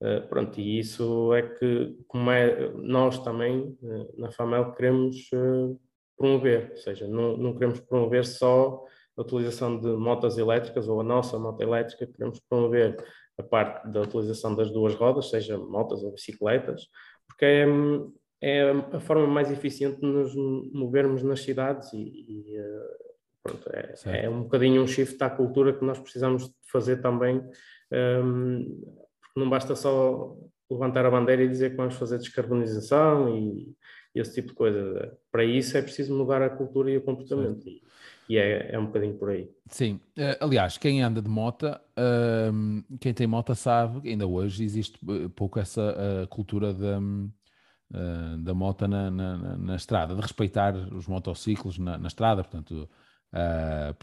Uh, 0.01 0.25
pronto, 0.29 0.59
e 0.61 0.79
isso 0.79 1.33
é 1.33 1.41
que, 1.41 1.97
como 2.07 2.31
é, 2.31 2.71
nós 2.73 3.19
também, 3.19 3.77
uh, 3.81 4.21
na 4.21 4.31
FAMEL, 4.31 4.71
queremos 4.71 5.29
uh, 5.33 5.77
promover, 6.17 6.71
ou 6.71 6.77
seja, 6.77 7.05
não, 7.05 7.35
não 7.35 7.53
queremos 7.53 7.81
promover 7.81 8.25
só 8.25 8.81
a 9.17 9.21
utilização 9.21 9.77
de 9.77 9.87
motas 9.97 10.37
elétricas 10.37 10.87
ou 10.87 11.01
a 11.01 11.03
nossa 11.03 11.37
moto 11.37 11.59
elétrica, 11.61 12.07
queremos 12.07 12.39
promover 12.47 12.95
a 13.37 13.43
parte 13.43 13.89
da 13.89 14.01
utilização 14.01 14.55
das 14.55 14.71
duas 14.71 14.95
rodas, 14.95 15.29
seja 15.29 15.57
motas 15.57 16.01
ou 16.01 16.13
bicicletas, 16.13 16.87
porque 17.27 17.45
é, 17.45 17.65
é 18.41 18.71
a 18.93 18.99
forma 18.99 19.27
mais 19.27 19.51
eficiente 19.51 19.99
de 19.99 20.07
nos 20.07 20.33
movermos 20.73 21.23
nas 21.23 21.41
cidades 21.41 21.91
e, 21.93 21.97
e 21.97 22.57
pronto, 23.43 23.69
é, 23.73 23.93
é, 24.25 24.29
um 24.29 24.43
bocadinho 24.43 24.81
um 24.81 24.87
shift 24.87 25.21
à 25.23 25.29
cultura 25.29 25.73
que 25.73 25.83
nós 25.83 25.99
precisamos 25.99 26.49
fazer 26.71 27.01
também 27.01 27.41
um, 27.91 28.63
porque 29.21 29.39
não 29.39 29.49
basta 29.49 29.75
só 29.75 30.35
levantar 30.69 31.05
a 31.05 31.11
bandeira 31.11 31.43
e 31.43 31.47
dizer 31.47 31.71
que 31.71 31.77
vamos 31.77 31.95
fazer 31.95 32.19
descarbonização 32.19 33.35
e, 33.35 33.75
e 34.13 34.19
esse 34.19 34.35
tipo 34.35 34.49
de 34.49 34.53
coisa. 34.53 35.17
Para 35.31 35.43
isso 35.43 35.77
é 35.77 35.81
preciso 35.81 36.15
mudar 36.15 36.41
a 36.41 36.49
cultura 36.49 36.91
e 36.91 36.97
o 36.97 37.01
comportamento. 37.01 37.67
E, 37.67 37.81
e 38.29 38.37
é, 38.37 38.73
é, 38.73 38.79
um 38.79 38.85
bocadinho 38.85 39.15
por 39.15 39.31
aí. 39.31 39.49
Sim, 39.67 39.99
uh, 40.17 40.37
aliás, 40.45 40.77
quem 40.77 41.01
anda 41.01 41.19
de 41.19 41.29
moto, 41.29 41.65
uh, 41.65 42.97
quem 42.99 43.11
tem 43.11 43.25
moto 43.25 43.55
sabe 43.55 44.01
que 44.01 44.09
ainda 44.09 44.27
hoje 44.27 44.63
existe 44.63 44.99
eh, 45.09 45.27
pouco 45.35 45.59
essa 45.59 46.27
cultura 46.29 46.71
da, 47.89 48.35
da 48.37 48.53
moto 48.53 48.87
na, 48.87 49.09
na, 49.09 49.57
na, 49.57 49.75
estrada, 49.75 50.15
de 50.15 50.21
respeitar 50.21 50.75
os 50.93 51.07
motociclos 51.07 51.77
na, 51.77 51.97
na 51.97 52.07
estrada, 52.07 52.43
portanto, 52.43 52.89
uh, 53.33 53.95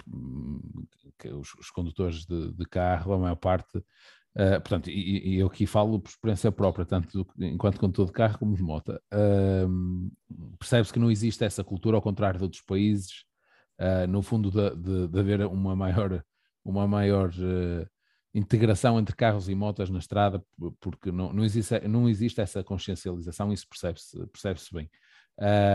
os, 1.39 1.55
os, 1.55 1.71
condutores 1.71 2.27
de, 2.27 2.53
de, 2.53 2.65
carro, 2.67 3.13
a 3.13 3.19
maior 3.19 3.37
parte, 3.37 3.79
uh, 3.79 4.61
portanto, 4.61 4.91
e, 4.91 5.35
e, 5.35 5.39
eu 5.39 5.47
aqui 5.47 5.67
falo 5.67 6.01
por 6.01 6.09
experiência 6.11 6.51
própria, 6.51 6.85
tanto 6.85 7.25
do, 7.25 7.45
enquanto 7.45 7.79
condutor 7.79 8.07
de 8.07 8.13
carro 8.13 8.39
como 8.39 8.57
de 8.57 8.63
moto, 8.63 8.91
uh, 9.15 10.57
percebe-se 10.59 10.93
que 10.93 10.99
não 10.99 11.11
existe 11.11 11.45
essa 11.45 11.63
cultura, 11.63 11.97
ao 11.97 12.03
contrário 12.03 12.39
de 12.39 12.45
outros 12.45 12.63
países, 12.63 13.25
no 14.09 14.23
fundo 14.23 14.51
de, 14.51 14.75
de, 14.75 15.09
de, 15.09 15.21
haver 15.21 15.43
uma 15.43 15.77
maior, 15.77 16.25
uma 16.65 16.89
maior 16.89 17.31
integração 18.37 18.99
entre 18.99 19.17
carros 19.17 19.49
e 19.49 19.55
motas 19.55 19.89
na 19.89 19.99
estrada, 19.99 20.45
porque 20.79 21.11
não, 21.11 21.33
não, 21.33 21.43
existe, 21.43 21.81
não 21.89 22.07
existe 22.07 22.41
essa 22.41 22.63
consciencialização, 22.63 23.51
isso 23.51 23.67
percebe-se 23.67 24.27
percebe 24.27 24.61
bem. 24.73 24.91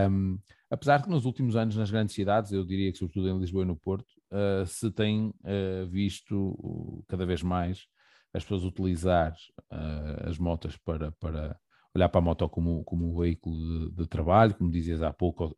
Um, 0.09 0.39
apesar 0.69 1.01
que 1.01 1.09
nos 1.09 1.25
últimos 1.25 1.55
anos 1.55 1.75
nas 1.75 1.89
grandes 1.89 2.13
cidades, 2.13 2.51
eu 2.51 2.63
diria 2.63 2.91
que 2.91 2.99
sobretudo 2.99 3.29
em 3.29 3.39
Lisboa 3.39 3.63
e 3.63 3.67
no 3.67 3.75
Porto, 3.75 4.09
uh, 4.31 4.65
se 4.65 4.91
tem 4.91 5.29
uh, 5.29 5.87
visto 5.89 7.03
cada 7.07 7.25
vez 7.25 7.41
mais 7.41 7.85
as 8.31 8.43
pessoas 8.43 8.63
utilizar 8.63 9.33
uh, 9.71 10.29
as 10.29 10.37
motas 10.37 10.77
para, 10.77 11.11
para 11.13 11.59
olhar 11.95 12.09
para 12.09 12.19
a 12.19 12.23
moto 12.23 12.47
como, 12.47 12.83
como 12.83 13.11
um 13.11 13.19
veículo 13.19 13.89
de, 13.89 13.95
de 13.95 14.07
trabalho, 14.07 14.53
como 14.53 14.71
dizias 14.71 15.01
há 15.01 15.11
pouco, 15.11 15.55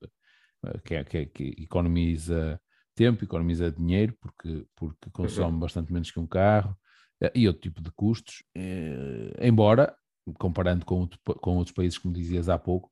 que, 0.86 0.96
é, 0.96 1.04
que, 1.04 1.18
é, 1.18 1.26
que, 1.26 1.56
economiza 1.60 2.60
tempo, 2.96 3.24
economiza 3.24 3.72
dinheiro, 3.72 4.16
porque, 4.22 4.66
porque 4.76 5.10
consome 5.12 5.54
uhum. 5.54 5.60
bastante 5.60 5.92
menos 5.92 6.10
que 6.10 6.20
um 6.20 6.28
carro, 6.28 6.76
e 7.34 7.48
outro 7.48 7.62
tipo 7.62 7.82
de 7.82 7.92
custos, 7.92 8.44
embora, 9.42 9.96
comparando 10.40 10.86
com, 10.86 11.08
com 11.42 11.58
outros 11.58 11.76
países, 11.76 11.98
como 11.98 12.14
dizias 12.14 12.50
há 12.50 12.58
pouco, 12.58 12.92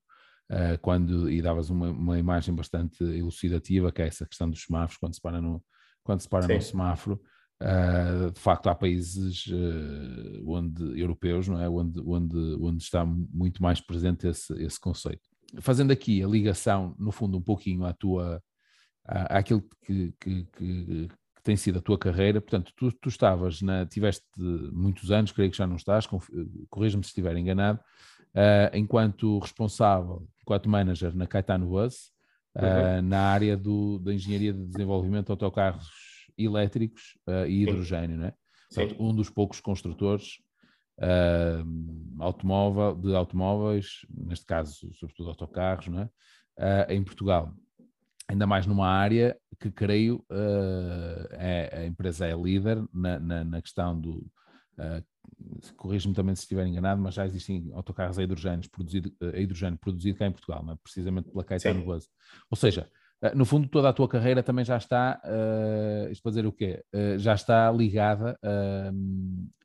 uh, 0.52 0.78
quando, 0.82 1.30
e 1.30 1.42
davas 1.42 1.70
uma, 1.70 1.90
uma, 1.90 2.20
imagem 2.20 2.54
bastante 2.54 3.04
elucidativa, 3.04 3.92
que 3.92 4.02
é 4.02 4.08
essa 4.08 4.26
questão 4.26 4.50
dos 4.50 4.64
semáforos, 4.64 4.98
quando 4.98 5.14
se 5.14 5.22
para 5.22 5.42
no, 5.42 5.64
quando 6.04 6.20
se 6.20 6.30
para 6.30 6.48
no 6.48 6.62
semáforo, 6.62 7.22
uh, 7.62 8.32
de 8.32 8.40
facto 8.40 8.68
há 8.68 8.76
países 8.76 9.48
uh, 9.48 10.44
onde, 10.46 11.00
europeus, 11.00 11.48
não 11.48 11.60
é? 11.60 11.70
onde, 11.70 12.00
onde, 12.02 12.38
onde 12.60 12.84
está 12.84 13.06
muito 13.06 13.64
mais 13.64 13.80
presente 13.80 14.28
esse, 14.28 14.54
esse 14.62 14.80
conceito. 14.80 15.30
Fazendo 15.60 15.92
aqui 15.92 16.24
a 16.24 16.28
ligação, 16.28 16.96
no 16.98 17.12
fundo, 17.12 17.38
um 17.38 17.42
pouquinho 17.42 17.86
à 17.86 17.94
tua, 17.94 18.42
à, 19.06 19.40
àquilo 19.40 19.64
que, 19.86 20.14
que, 20.20 20.46
que, 20.58 21.10
que 21.42 21.46
tem 21.46 21.56
sido 21.56 21.80
a 21.80 21.82
tua 21.82 21.98
carreira, 21.98 22.40
portanto, 22.40 22.72
tu, 22.78 22.92
tu 22.92 23.10
estavas, 23.10 23.62
na, 23.64 23.84
tiveste 23.88 24.24
muitos 24.72 25.10
anos, 25.12 25.32
creio 25.32 25.50
que 25.50 25.58
já 25.58 25.66
não 25.66 25.76
estás, 25.76 26.08
corrija-me 26.70 27.04
se 27.04 27.10
estiver 27.10 27.36
enganado, 27.36 27.80
uh, 28.36 28.78
enquanto 28.78 29.40
responsável, 29.40 30.28
enquanto 30.40 30.70
manager 30.70 31.16
na 31.16 31.26
Caetano 31.26 31.68
Bus, 31.68 32.12
uh, 32.56 32.62
uhum. 32.62 33.02
na 33.08 33.22
área 33.22 33.58
do, 33.58 33.98
da 33.98 34.14
engenharia 34.14 34.54
de 34.54 34.64
desenvolvimento 34.68 35.26
de 35.26 35.32
autocarros 35.32 35.90
elétricos 36.38 37.18
uh, 37.28 37.48
e 37.48 37.64
hidrogênio, 37.64 38.18
não 38.18 38.26
é? 38.28 38.34
Portanto, 38.74 39.04
um 39.04 39.14
dos 39.14 39.30
poucos 39.30 39.60
construtores 39.60 40.40
automóvel, 42.20 42.96
de 42.96 43.16
automóveis, 43.16 44.06
neste 44.08 44.46
caso, 44.46 44.94
sobretudo 44.94 45.30
autocarros, 45.30 45.88
não 45.88 46.02
é? 46.02 46.94
em 46.94 47.04
Portugal 47.04 47.52
ainda 48.32 48.48
mais 48.48 48.66
numa 48.66 48.88
área 48.88 49.38
que 49.60 49.70
creio 49.70 50.24
uh, 50.32 51.28
é, 51.32 51.82
a 51.82 51.86
empresa 51.86 52.26
é 52.26 52.34
líder 52.34 52.82
na, 52.94 53.20
na, 53.20 53.44
na 53.44 53.62
questão 53.62 54.00
do 54.00 54.26
uh, 54.80 55.04
corrijo-me 55.76 56.16
também 56.16 56.34
se 56.34 56.44
estiver 56.44 56.66
enganado, 56.66 57.02
mas 57.02 57.16
já 57.16 57.26
existem 57.26 57.70
autocarros 57.74 58.18
a 58.18 58.24
hidrogênio 58.24 58.70
produzido, 58.70 59.12
a 59.22 59.38
hidrogênio 59.38 59.78
produzido 59.78 60.18
cá 60.18 60.28
em 60.28 60.32
Portugal, 60.32 60.66
é? 60.72 60.76
precisamente 60.82 61.30
pela 61.30 61.44
Caetano 61.44 61.84
Buzz. 61.84 62.08
Ou 62.50 62.56
seja, 62.56 62.88
uh, 63.22 63.36
no 63.36 63.44
fundo 63.44 63.68
toda 63.68 63.90
a 63.90 63.94
tua 63.94 64.08
carreira 64.08 64.42
também 64.42 64.64
já 64.64 64.78
está, 64.78 65.22
uh, 65.26 66.10
isto 66.10 66.24
para 66.24 66.32
dizer 66.32 66.46
o 66.46 66.54
quê? 66.54 66.84
Uh, 66.94 67.20
já 67.20 67.34
está 67.34 67.70
ligada 67.70 68.40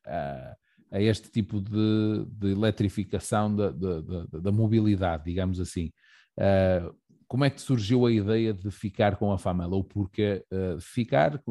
a, 0.04 0.56
a, 0.90 1.00
este 1.00 1.30
tipo 1.30 1.60
de, 1.60 2.26
de 2.32 2.50
eletrificação 2.50 3.54
da, 3.54 3.70
da, 3.70 4.00
da, 4.00 4.38
da, 4.40 4.52
mobilidade, 4.52 5.24
digamos 5.24 5.60
assim. 5.60 5.92
Uh, 6.36 6.92
como 7.28 7.44
é 7.44 7.50
que 7.50 7.60
surgiu 7.60 8.06
a 8.06 8.12
ideia 8.12 8.52
de 8.52 8.70
ficar 8.70 9.16
com 9.16 9.32
a 9.32 9.38
Famela? 9.38 9.74
Ou 9.74 9.82
porque 9.82 10.44
uh, 10.52 10.80
ficar, 10.80 11.42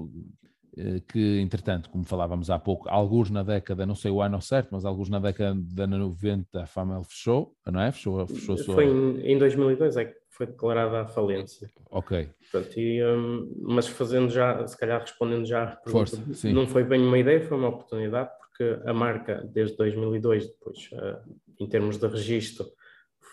eh, 0.78 1.02
que 1.08 1.40
entretanto, 1.40 1.90
como 1.90 2.04
falávamos 2.06 2.50
há 2.50 2.60
pouco, 2.60 2.90
alguns 2.90 3.30
na 3.30 3.44
década, 3.44 3.86
não 3.86 3.96
sei 3.96 4.12
o 4.12 4.22
ano 4.22 4.42
certo, 4.42 4.70
mas 4.72 4.86
alguns 4.86 5.10
na 5.10 5.20
década 5.20 5.54
de 5.58 5.88
90 5.88 6.64
a 6.64 6.66
Famel 6.66 7.04
fechou, 7.04 7.54
não 7.66 7.82
é? 7.82 7.92
Fechou, 7.92 8.26
fechou 8.28 8.58
sua... 8.58 8.76
Foi 8.76 8.86
em, 8.86 9.34
em 9.34 9.38
2002 9.38 9.98
é 9.98 10.06
que 10.06 10.16
foi 10.30 10.48
declarada 10.48 11.02
a 11.02 11.06
falência. 11.06 11.70
Ok. 11.90 12.30
Portanto, 12.52 12.78
e, 12.78 13.04
um, 13.06 13.54
mas 13.62 13.88
fazendo 13.88 14.30
já, 14.30 14.68
se 14.68 14.78
calhar 14.78 15.00
respondendo 15.00 15.46
já 15.46 15.64
à 15.64 15.68
pergunta, 15.78 16.18
Força, 16.18 16.52
não 16.52 16.68
foi 16.68 16.84
bem 16.84 17.02
uma 17.02 17.18
ideia, 17.18 17.42
foi 17.42 17.58
uma 17.58 17.70
oportunidade, 17.70 18.30
porque 18.40 18.82
a 18.86 18.94
marca 18.94 19.50
desde 19.54 19.78
2002, 19.78 20.48
depois, 20.48 20.90
uh, 20.92 21.36
em 21.58 21.68
termos 21.68 21.98
de 21.98 22.08
registro, 22.08 22.66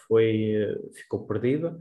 foi, 0.06 0.54
ficou 0.92 1.26
perdida 1.26 1.76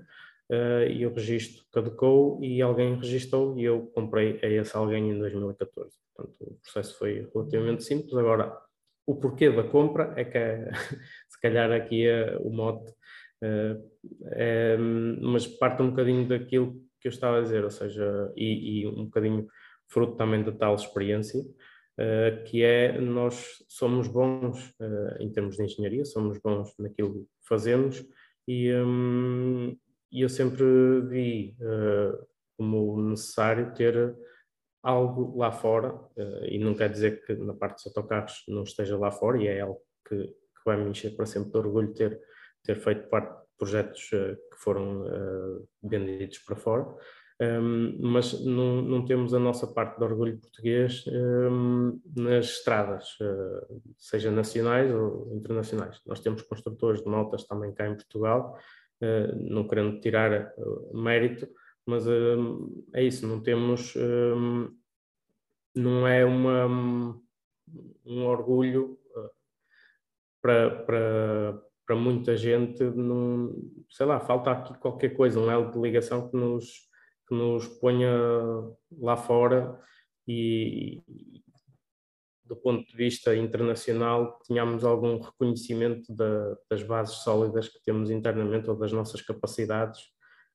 e 0.89 1.05
o 1.05 1.13
registro 1.13 1.63
caducou 1.72 2.43
e 2.43 2.62
alguém 2.62 2.96
registou 2.96 3.58
e 3.58 3.63
eu 3.63 3.88
comprei 3.93 4.38
a 4.43 4.48
esse 4.48 4.75
alguém 4.75 5.10
em 5.10 5.17
2014. 5.17 5.96
Portanto, 6.13 6.36
o 6.41 6.60
processo 6.62 6.98
foi 6.98 7.29
relativamente 7.34 7.84
simples. 7.84 8.13
Agora, 8.15 8.58
o 9.05 9.15
porquê 9.15 9.50
da 9.50 9.63
compra 9.63 10.13
é 10.17 10.25
que 10.25 10.72
se 11.29 11.39
calhar 11.41 11.72
aqui 11.72 12.05
é 12.05 12.38
o 12.39 12.50
mote, 12.50 12.93
é, 14.34 14.77
mas 14.77 15.48
parte 15.48 15.81
um 15.81 15.89
bocadinho 15.89 16.27
daquilo 16.27 16.74
que 17.00 17.08
eu 17.08 17.10
estava 17.10 17.39
a 17.39 17.41
dizer, 17.41 17.63
ou 17.63 17.72
seja, 17.72 18.31
e, 18.36 18.81
e 18.81 18.88
um 18.88 19.05
bocadinho 19.05 19.48
fruto 19.88 20.15
também 20.15 20.43
da 20.43 20.51
tal 20.51 20.75
experiência, 20.75 21.41
uh, 21.41 22.43
que 22.46 22.63
é 22.63 23.00
nós 23.00 23.63
somos 23.67 24.08
bons 24.08 24.70
uh, 24.79 25.17
em 25.20 25.29
termos 25.31 25.58
de 25.58 25.63
engenharia, 25.63 26.05
somos 26.05 26.38
bons 26.38 26.74
naquilo 26.77 27.13
que 27.13 27.27
fazemos 27.41 28.05
e, 28.48 28.72
um, 28.74 29.75
eu 30.12 30.30
sempre 30.30 30.65
vi 31.01 31.56
uh, 31.62 32.27
como 32.58 33.01
necessário 33.10 33.74
ter 33.74 34.15
algo 34.84 35.38
lá 35.38 35.51
fora, 35.51 35.94
e 36.50 36.58
não 36.58 36.74
quer 36.74 36.89
dizer 36.89 37.24
que 37.24 37.36
na 37.36 37.53
parte 37.53 37.75
dos 37.75 37.88
autocarros 37.88 38.44
não 38.48 38.63
esteja 38.63 38.98
lá 38.98 39.12
fora, 39.12 39.38
e 39.39 39.48
é 39.48 39.62
algo 39.62 39.80
que, 40.08 40.18
que 40.25 40.65
vai 40.65 40.75
me 40.75 40.89
encher 40.89 41.15
para 41.15 41.27
sempre 41.27 41.51
de 41.51 41.58
orgulho 41.58 41.94
ter, 41.94 42.20
ter 42.63 42.75
feito 42.77 43.08
parte 43.08 43.32
de 43.32 43.48
projetos 43.60 44.10
que 44.10 44.58
foram 44.58 45.06
vendidos 45.84 46.39
para 46.39 46.56
fora, 46.56 46.98
um, 47.41 47.98
mas 48.00 48.39
não, 48.46 48.84
não, 48.84 49.03
temos 49.03 49.34
a 49.34 49.39
nossa 49.39 49.65
parte 49.65 49.98
de 49.98 50.03
orgulho 50.03 50.38
português 50.38 51.03
um, 51.08 52.00
nas 52.15 52.46
estradas, 52.46 53.18
uh, 53.20 53.82
seja 53.98 54.30
nacionais 54.30 54.94
ou 54.94 55.34
internacionais. 55.34 56.00
Nós 56.06 56.20
temos 56.20 56.44
construtores 56.44 57.01
de 57.01 57.10
motas 57.10 57.44
também 57.46 57.74
cá 57.74 57.88
em 57.88 57.96
Portugal, 57.96 58.56
uh, 58.56 58.62
não 59.36 59.67
querendo 59.67 60.00
tirar 60.00 60.53
uh, 60.58 60.98
mérito, 60.98 61.48
mas 61.86 62.05
é 62.93 63.03
isso, 63.03 63.27
não 63.27 63.41
temos, 63.41 63.96
não 65.75 66.08
é 66.08 66.24
uma, 66.24 66.67
um 68.05 68.25
orgulho 68.25 69.00
para, 70.41 70.70
para, 70.86 71.62
para 71.86 71.96
muita 71.96 72.38
gente, 72.38 72.84
não, 72.84 73.51
sei 73.89 74.05
lá, 74.05 74.20
falta 74.20 74.51
aqui 74.51 74.77
qualquer 74.77 75.10
coisa, 75.10 75.39
um 75.39 75.50
elo 75.50 75.72
de 75.72 75.79
ligação 75.79 76.29
que 76.29 76.38
nos 76.38 76.89
que 77.27 77.36
nos 77.36 77.65
ponha 77.65 78.12
lá 79.00 79.15
fora 79.15 79.79
e, 80.27 81.01
do 82.51 82.55
ponto 82.58 82.86
de 82.86 82.98
vista 82.98 83.34
internacional, 83.34 84.38
tenhamos 84.46 84.84
algum 84.84 85.22
reconhecimento 85.22 86.13
da, 86.13 86.58
das 86.70 86.84
bases 86.84 87.24
sólidas 87.24 87.70
que 87.70 87.81
temos 87.81 88.12
internamente 88.12 88.70
ou 88.70 88.75
das 88.75 88.91
nossas 88.91 89.22
capacidades 89.22 90.01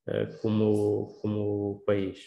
uh, 0.07 0.43
como, 0.43 1.19
como 1.23 1.83
país. 1.87 2.19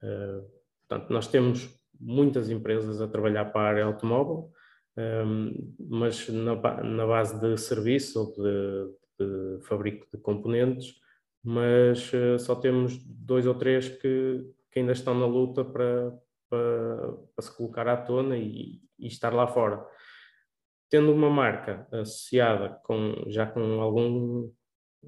Uh, 0.00 0.48
portanto, 0.86 1.12
nós 1.12 1.26
temos 1.26 1.68
muitas 1.98 2.48
empresas 2.48 3.00
a 3.00 3.08
trabalhar 3.08 3.46
para 3.46 3.62
a 3.62 3.68
área 3.70 3.84
automóvel, 3.86 4.52
um, 4.96 5.02
ehm, 5.02 5.74
mas 5.80 6.28
na, 6.28 6.54
na, 6.84 7.06
base 7.06 7.40
de 7.40 7.56
serviço 7.56 8.20
ou 8.20 8.32
de, 8.32 8.94
de 9.18 9.66
fabrico 9.66 10.06
de 10.12 10.18
componentes, 10.22 10.94
mas 11.42 12.12
uh, 12.12 12.38
só 12.38 12.54
temos 12.54 12.98
dois 13.04 13.48
ou 13.48 13.54
três 13.56 13.88
que, 13.88 14.48
que 14.70 14.78
ainda 14.78 14.92
estão 14.92 15.18
na 15.18 15.26
luta 15.26 15.64
para, 15.64 16.12
para, 16.52 17.12
para 17.34 17.42
se 17.42 17.56
colocar 17.56 17.88
à 17.88 17.96
tona 17.96 18.36
e, 18.36 18.78
e, 18.98 19.06
estar 19.06 19.32
lá 19.32 19.46
fora. 19.46 19.82
Tendo 20.90 21.10
uma 21.10 21.30
marca 21.30 21.88
associada 21.90 22.78
com, 22.84 23.24
já 23.28 23.46
com 23.46 23.80
algum 23.80 24.52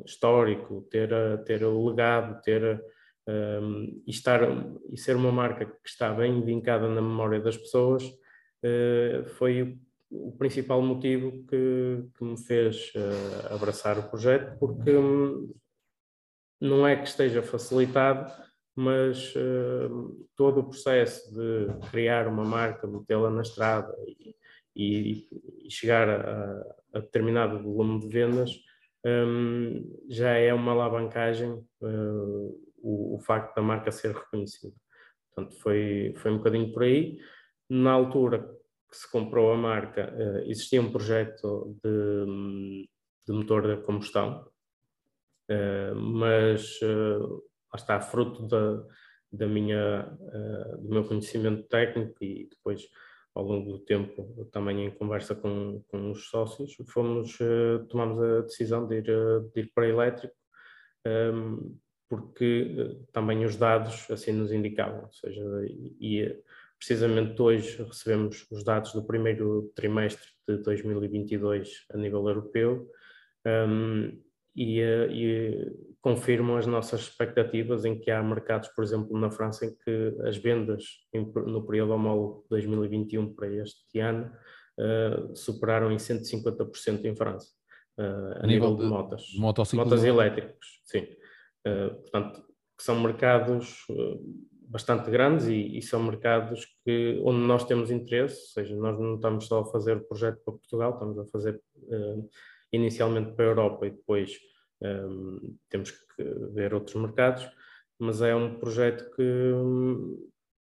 histórico, 0.07 0.89
ter, 0.91 1.11
ter 1.45 1.63
o 1.63 1.87
legado, 1.87 2.41
ter 2.41 2.83
um, 3.29 4.03
e, 4.07 4.11
estar, 4.11 4.41
e 4.91 4.97
ser 4.97 5.17
uma 5.17 5.31
marca 5.31 5.67
que 5.67 5.89
está 5.89 6.15
bem 6.15 6.41
vincada 6.43 6.89
na 6.89 7.03
memória 7.03 7.39
das 7.39 7.59
pessoas, 7.59 8.03
uh, 8.05 9.25
foi 9.37 9.63
o, 10.11 10.29
o 10.29 10.33
principal 10.33 10.81
motivo 10.81 11.45
que, 11.47 12.09
que 12.17 12.25
me 12.25 12.39
fez 12.39 12.91
uh, 12.95 13.55
abraçar 13.55 13.99
o 13.99 14.09
projeto, 14.09 14.59
porque 14.59 14.97
um, 14.97 15.55
não 16.59 16.87
é 16.87 16.97
que 16.97 17.07
esteja 17.07 17.43
facilitado, 17.43 18.33
mas 18.77 19.35
uh, 19.37 20.27
todo 20.37 20.61
o 20.61 20.69
processo 20.69 21.33
de 21.33 21.89
criar 21.91 22.27
uma 22.27 22.45
marca, 22.45 22.87
metê-la 22.87 23.31
na 23.31 23.43
estrada 23.43 23.95
e, 24.75 25.29
e, 25.65 25.71
chegar 25.71 26.09
a, 26.09 26.77
a, 26.93 26.99
determinado 26.99 27.63
volume 27.63 28.01
de 28.01 28.09
vendas 28.09 28.51
um, 29.07 30.03
já 30.09 30.31
é 30.31 30.53
uma 30.53 30.73
alavancagem 30.73 31.53
uh, 31.53 32.65
o, 32.79 33.17
o, 33.17 33.19
facto 33.21 33.55
da 33.55 33.63
marca 33.63 33.93
ser 33.93 34.13
reconhecida. 34.15 34.75
Portanto, 35.29 35.61
foi, 35.61 36.15
foi 36.17 36.33
um 36.33 36.39
bocadinho 36.39 36.73
por 36.73 36.83
aí. 36.83 37.19
Na 37.69 37.93
altura 37.93 38.41
que 38.91 38.97
se 38.97 39.11
comprou 39.11 39.53
a 39.53 39.57
marca, 39.57 40.13
uh, 40.13 40.51
existia 40.51 40.81
um 40.81 40.91
projeto 40.91 41.77
de, 41.85 42.89
de 43.27 43.33
motor 43.33 43.77
de 43.77 43.83
combustão, 43.83 44.49
eh, 45.49 45.93
mas 45.95 46.81
lá 46.81 47.54
está, 47.77 48.01
fruto 48.01 48.47
da, 48.47 48.85
da 49.33 49.47
minha, 49.47 50.07
uh, 50.21 50.79
do 50.79 50.89
meu 50.89 51.05
conhecimento 51.05 51.65
técnico 51.65 52.23
e 52.23 52.49
depois 52.51 52.89
ao 53.35 53.45
longo 53.45 53.73
do 53.73 53.79
tempo 53.81 54.49
também 54.53 54.87
em 54.87 54.91
conversa 54.91 55.35
com, 55.35 55.83
com 55.89 56.11
os 56.13 56.29
sócios, 56.29 56.77
fomos, 56.89 57.37
tomamos 57.89 58.23
a 58.23 58.43
decisão 58.43 58.87
de 58.87 58.99
ir, 58.99 59.05
de 59.53 59.61
ir 59.61 59.73
para 59.75 59.89
elétrico 59.89 60.35
um, 61.05 61.11
ehm, 61.11 61.79
porque 62.09 62.97
também 63.13 63.45
os 63.45 63.57
dados 63.57 64.09
assim 64.09 64.31
nos 64.33 64.53
indicavam, 64.53 65.03
ou 65.05 65.13
seja, 65.13 65.43
e, 66.01 66.41
precisamente 66.79 67.41
hoje 67.41 67.83
recebemos 67.83 68.47
os 68.51 68.63
dados 68.63 68.93
do 68.93 69.03
primeiro 69.03 69.73
trimestre 69.75 70.29
de 70.47 70.59
2022 70.59 71.87
a 71.93 71.97
nível 71.97 72.29
europeu 72.29 72.89
um, 73.45 73.51
ehm, 73.51 74.24
e, 74.55 74.81
eh, 74.81 75.09
e, 75.11 75.95
confirmam 76.01 76.57
as 76.57 76.67
nossas 76.67 77.01
expectativas 77.01 77.85
em 77.85 77.99
que 77.99 78.11
há 78.11 78.23
mercados, 78.23 78.69
por 78.69 78.85
exemplo, 78.85 79.19
na 79.19 79.31
França, 79.31 79.65
em 79.65 79.75
que 79.75 80.15
as 80.27 80.37
vendas 80.37 80.85
no 81.47 81.65
período 81.67 81.95
homólogo 81.95 82.45
2021 82.51 83.35
para 83.35 83.51
este 83.51 84.01
ano 84.01 84.31
uh, 84.79 85.35
superaram 85.35 85.91
em 85.91 85.97
150% 85.97 87.07
em 87.07 87.17
França, 87.17 87.49
uh, 87.99 88.03
a, 88.03 88.45
a, 88.45 88.47
nível, 88.47 88.71
nível 88.71 88.77
de, 88.77 88.83
de 88.83 88.89
motas. 88.89 89.23
Motas 89.87 90.05
elétricas, 90.05 90.67
sim. 90.85 91.07
Uh, 91.67 91.95
portanto, 92.03 92.45
são 92.79 93.01
mercados 93.01 93.87
bastante 94.69 95.11
grandes 95.11 95.47
e, 95.47 95.79
e, 95.79 95.81
são 95.81 96.03
mercados 96.03 96.67
que, 96.85 97.19
onde 97.25 97.47
nós 97.47 97.65
temos 97.65 97.91
interesse, 97.91 98.37
ou 98.37 98.63
seja, 98.63 98.77
nós 98.77 98.99
não 98.99 99.15
estamos 99.15 99.47
só 99.47 99.61
a 99.61 99.67
fazer 99.67 99.97
o 99.97 100.05
projeto 100.05 100.39
para 100.45 100.53
Portugal, 100.53 100.93
estamos 100.93 101.19
a 101.19 101.25
fazer 101.27 101.59
inicialmente 102.75 103.33
para 103.33 103.45
a 103.45 103.49
Europa 103.49 103.87
e 103.87 103.91
depois 103.91 104.33
um, 104.83 105.57
temos 105.69 105.91
que 105.91 106.23
ver 106.53 106.75
outros 106.75 106.97
mercados, 106.97 107.49
mas 107.99 108.21
é 108.21 108.35
um 108.35 108.59
projeto 108.59 109.11
que, 109.15 109.53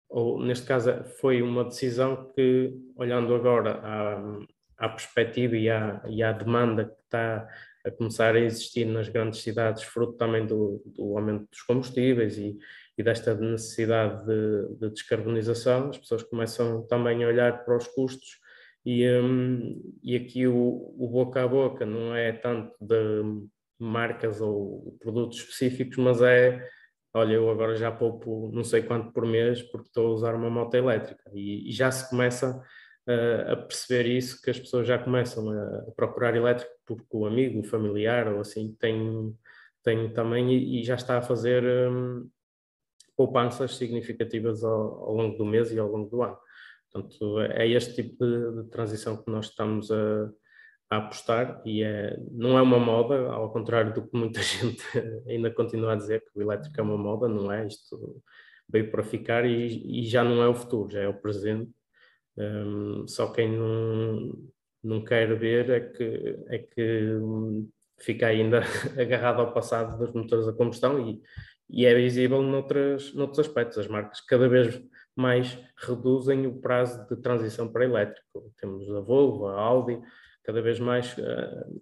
ou 0.10 0.44
neste 0.44 0.66
caso, 0.66 1.04
foi 1.20 1.42
uma 1.42 1.66
decisão 1.66 2.32
que, 2.34 2.74
olhando 2.96 3.34
agora 3.34 3.80
à, 3.84 4.86
à 4.86 4.90
perspectiva 4.90 5.56
e 5.56 5.70
à, 5.70 6.02
e 6.08 6.24
à 6.24 6.32
demanda 6.32 6.86
que 6.86 7.02
está 7.04 7.48
a 7.86 7.92
começar 7.92 8.36
a 8.36 8.40
existir 8.40 8.86
nas 8.86 9.10
grandes 9.10 9.42
cidades, 9.42 9.84
fruto 9.84 10.14
também 10.14 10.46
do, 10.46 10.82
do 10.86 11.18
aumento 11.18 11.50
dos 11.50 11.62
combustíveis 11.64 12.38
e, 12.38 12.58
e 12.98 13.04
desta 13.04 13.34
necessidade 13.36 14.26
de, 14.26 14.76
de, 14.80 14.90
descarbonização, 14.90 15.90
as 15.90 15.98
pessoas 15.98 16.24
começam 16.24 16.84
também 16.84 17.24
a 17.24 17.28
olhar 17.28 17.66
para 17.66 17.76
os 17.76 17.88
custos 17.88 18.40
e, 18.86 19.08
um, 19.10 19.82
e 20.04 20.16
aqui 20.16 20.48
o, 20.48 20.94
o, 20.98 21.08
boca 21.08 21.44
a 21.44 21.48
boca 21.48 21.86
não 21.86 22.16
é 22.16 22.32
tanto 22.34 22.76
de 22.82 23.48
marcas 23.80 24.42
ou 24.42 24.98
produtos 25.00 25.40
específicos, 25.40 25.98
mas 25.98 26.22
é 26.22 26.68
olha, 27.14 27.34
eu 27.34 27.50
agora 27.50 27.76
já 27.76 27.92
poupo 27.92 28.50
não 28.52 28.64
sei 28.64 28.82
quanto 28.82 29.12
por 29.12 29.26
mês 29.26 29.62
porque 29.62 29.88
estou 29.88 30.08
a 30.08 30.14
usar 30.14 30.36
uma 30.36 30.50
moto 30.50 30.74
elétrica 30.76 31.24
e, 31.34 31.70
e 31.70 31.72
já 31.72 31.92
se 31.92 32.10
começa 32.10 32.58
uh, 33.08 33.52
a 33.52 33.56
perceber 33.56 34.08
isso, 34.08 34.42
que 34.42 34.50
as 34.50 34.60
pessoas 34.60 34.88
já 34.88 34.98
começam 34.98 35.50
a, 35.50 35.64
a, 35.88 35.92
procurar 35.96 36.36
elétrico 36.36 36.72
porque 36.86 37.06
o 37.12 37.26
amigo, 37.26 37.60
o 37.60 37.64
familiar 37.64 38.28
ou 38.28 38.42
assim 38.42 38.76
tem, 38.80 39.38
tem 39.84 40.12
também 40.14 40.52
e, 40.52 40.82
e 40.82 40.84
já 40.84 40.96
está 40.96 41.18
a 41.18 41.22
fazer 41.22 41.64
um, 41.64 42.28
poupanças 43.16 43.76
significativas 43.76 44.64
ao, 44.64 45.04
ao 45.06 45.14
longo 45.14 45.38
do 45.38 45.46
mês 45.46 45.72
e 45.72 45.80
ao 45.80 45.90
longo 45.90 46.10
do 46.10 46.24
ano. 46.24 46.38
Portanto, 46.94 47.40
é 47.40 47.68
este 47.68 47.96
tipo 47.96 48.24
de, 48.24 48.64
de 48.64 48.70
transição 48.70 49.18
que 49.18 49.32
nós 49.32 49.48
estamos 49.48 49.92
a, 49.92 50.30
a, 50.92 50.98
apostar 50.98 51.60
e 51.66 51.82
é, 51.82 52.16
não 52.32 52.56
é 52.56 52.62
uma 52.62 52.78
moda, 52.78 53.32
ao 53.32 53.52
contrário 53.52 53.94
do 53.94 54.08
que 54.08 54.16
muita 54.16 54.40
gente 54.44 54.84
ainda 55.28 55.50
continua 55.50 55.94
a 55.94 55.96
dizer 55.96 56.22
que 56.22 56.38
o 56.38 56.42
elétrico 56.42 56.80
é 56.80 56.84
uma 56.84 56.98
moda, 56.98 57.28
não 57.28 57.52
é? 57.52 57.66
Isto 57.66 58.22
veio 58.70 58.92
para 58.92 59.04
ficar 59.04 59.44
e, 59.44 60.02
e 60.02 60.06
já 60.06 60.24
não 60.24 60.42
é 60.44 60.48
o 60.48 60.54
futuro, 60.54 60.92
já 60.92 61.02
é 61.02 61.08
o 61.08 61.20
presente. 61.20 61.72
Um, 62.38 63.08
só 63.08 63.32
quem 63.32 63.52
não, 63.52 64.32
não 64.84 65.04
quer 65.04 65.36
ver 65.38 65.70
é 65.72 65.80
que, 65.80 66.40
é 66.48 66.60
que 66.60 67.20
fica 68.00 68.28
ainda 68.28 68.62
agarrado 69.00 69.42
ao 69.42 69.54
passado 69.54 69.98
dos 69.98 70.14
motores 70.14 70.48
a 70.48 70.54
combustão 70.54 71.00
e, 71.10 71.22
e 71.70 71.86
é 71.86 71.96
visível 71.96 72.42
noutras, 72.42 73.14
noutros 73.16 73.40
aspectos. 73.40 73.80
As 73.80 73.88
marcas 73.88 74.22
cada 74.22 74.48
vez 74.48 74.80
mais 75.16 75.58
reduzem 75.78 76.48
o 76.48 76.60
prazo 76.60 77.08
de 77.08 77.16
transição 77.22 77.72
para 77.72 77.86
elétrico. 77.86 78.52
Temos 78.58 78.90
a 78.90 79.00
Volvo, 79.00 79.48
a 79.48 79.60
Audi, 79.60 80.02
cada 80.44 80.62
vez 80.62 80.80
mais 80.80 81.16
uh, 81.18 81.82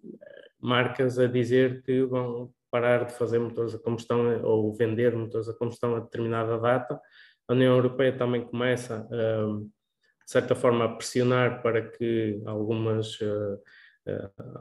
marcas 0.59 1.17
a 1.17 1.27
dizer 1.27 1.81
que 1.83 2.03
vão 2.03 2.51
parar 2.69 3.05
de 3.05 3.13
fazer 3.13 3.39
motores 3.39 3.75
a 3.75 3.79
combustão 3.79 4.41
ou 4.43 4.73
vender 4.73 5.15
motores 5.15 5.49
a 5.49 5.53
combustão 5.53 5.95
a 5.95 5.99
determinada 5.99 6.57
data. 6.57 6.99
A 7.47 7.53
União 7.53 7.75
Europeia 7.75 8.15
também 8.15 8.45
começa, 8.45 9.07
uh, 9.11 9.59
de 9.59 10.31
certa 10.31 10.55
forma, 10.55 10.85
a 10.85 10.95
pressionar 10.95 11.61
para 11.61 11.89
que 11.89 12.41
algumas, 12.45 13.19
uh, 13.19 13.59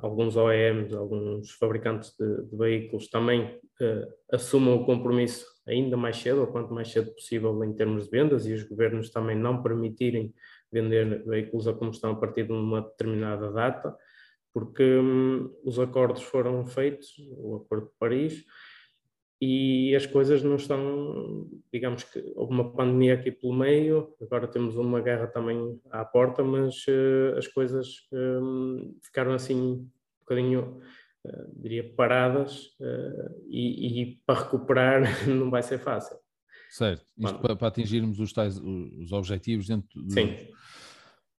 alguns 0.02 0.36
OEMs, 0.36 0.94
alguns 0.94 1.50
fabricantes 1.52 2.14
de, 2.18 2.44
de 2.44 2.56
veículos 2.56 3.08
também 3.08 3.58
assumam 4.30 4.76
o 4.76 4.84
compromisso 4.84 5.46
ainda 5.66 5.96
mais 5.96 6.16
cedo, 6.16 6.42
ou 6.42 6.46
quanto 6.46 6.74
mais 6.74 6.90
cedo 6.90 7.12
possível 7.12 7.64
em 7.64 7.72
termos 7.74 8.04
de 8.04 8.10
vendas, 8.10 8.46
e 8.46 8.52
os 8.52 8.64
governos 8.64 9.10
também 9.10 9.36
não 9.36 9.62
permitirem 9.62 10.34
vender 10.70 11.24
veículos 11.24 11.66
a 11.66 11.72
combustão 11.72 12.12
a 12.12 12.16
partir 12.16 12.44
de 12.44 12.52
uma 12.52 12.82
determinada 12.82 13.50
data, 13.50 13.96
porque 14.52 14.82
hum, 14.82 15.50
os 15.64 15.78
acordos 15.78 16.22
foram 16.22 16.66
feitos, 16.66 17.08
o 17.36 17.56
Acordo 17.56 17.86
de 17.86 17.92
Paris, 17.98 18.44
e 19.40 19.94
as 19.96 20.04
coisas 20.04 20.42
não 20.42 20.56
estão, 20.56 21.48
digamos 21.72 22.04
que 22.04 22.32
houve 22.36 22.52
uma 22.52 22.70
pandemia 22.72 23.14
aqui 23.14 23.30
pelo 23.30 23.54
meio, 23.54 24.14
agora 24.20 24.46
temos 24.46 24.76
uma 24.76 25.00
guerra 25.00 25.26
também 25.26 25.80
à 25.90 26.04
porta, 26.04 26.44
mas 26.44 26.84
uh, 26.86 27.38
as 27.38 27.46
coisas 27.46 28.06
um, 28.12 28.98
ficaram 29.02 29.32
assim 29.32 29.56
um 29.56 29.88
bocadinho, 30.20 30.80
uh, 31.24 31.60
diria, 31.60 31.90
paradas 31.94 32.66
uh, 32.80 33.44
e, 33.48 34.02
e, 34.02 34.16
para 34.26 34.42
recuperar 34.42 35.02
não 35.26 35.50
vai 35.50 35.62
ser 35.62 35.78
fácil. 35.78 36.18
Certo, 36.68 37.04
isto 37.18 37.38
para, 37.40 37.56
para, 37.56 37.68
atingirmos 37.68 38.20
os, 38.20 38.32
tais, 38.32 38.58
os 38.58 39.10
objetivos 39.10 39.66
dentro 39.66 39.88
do, 40.02 40.12
Sim 40.12 40.36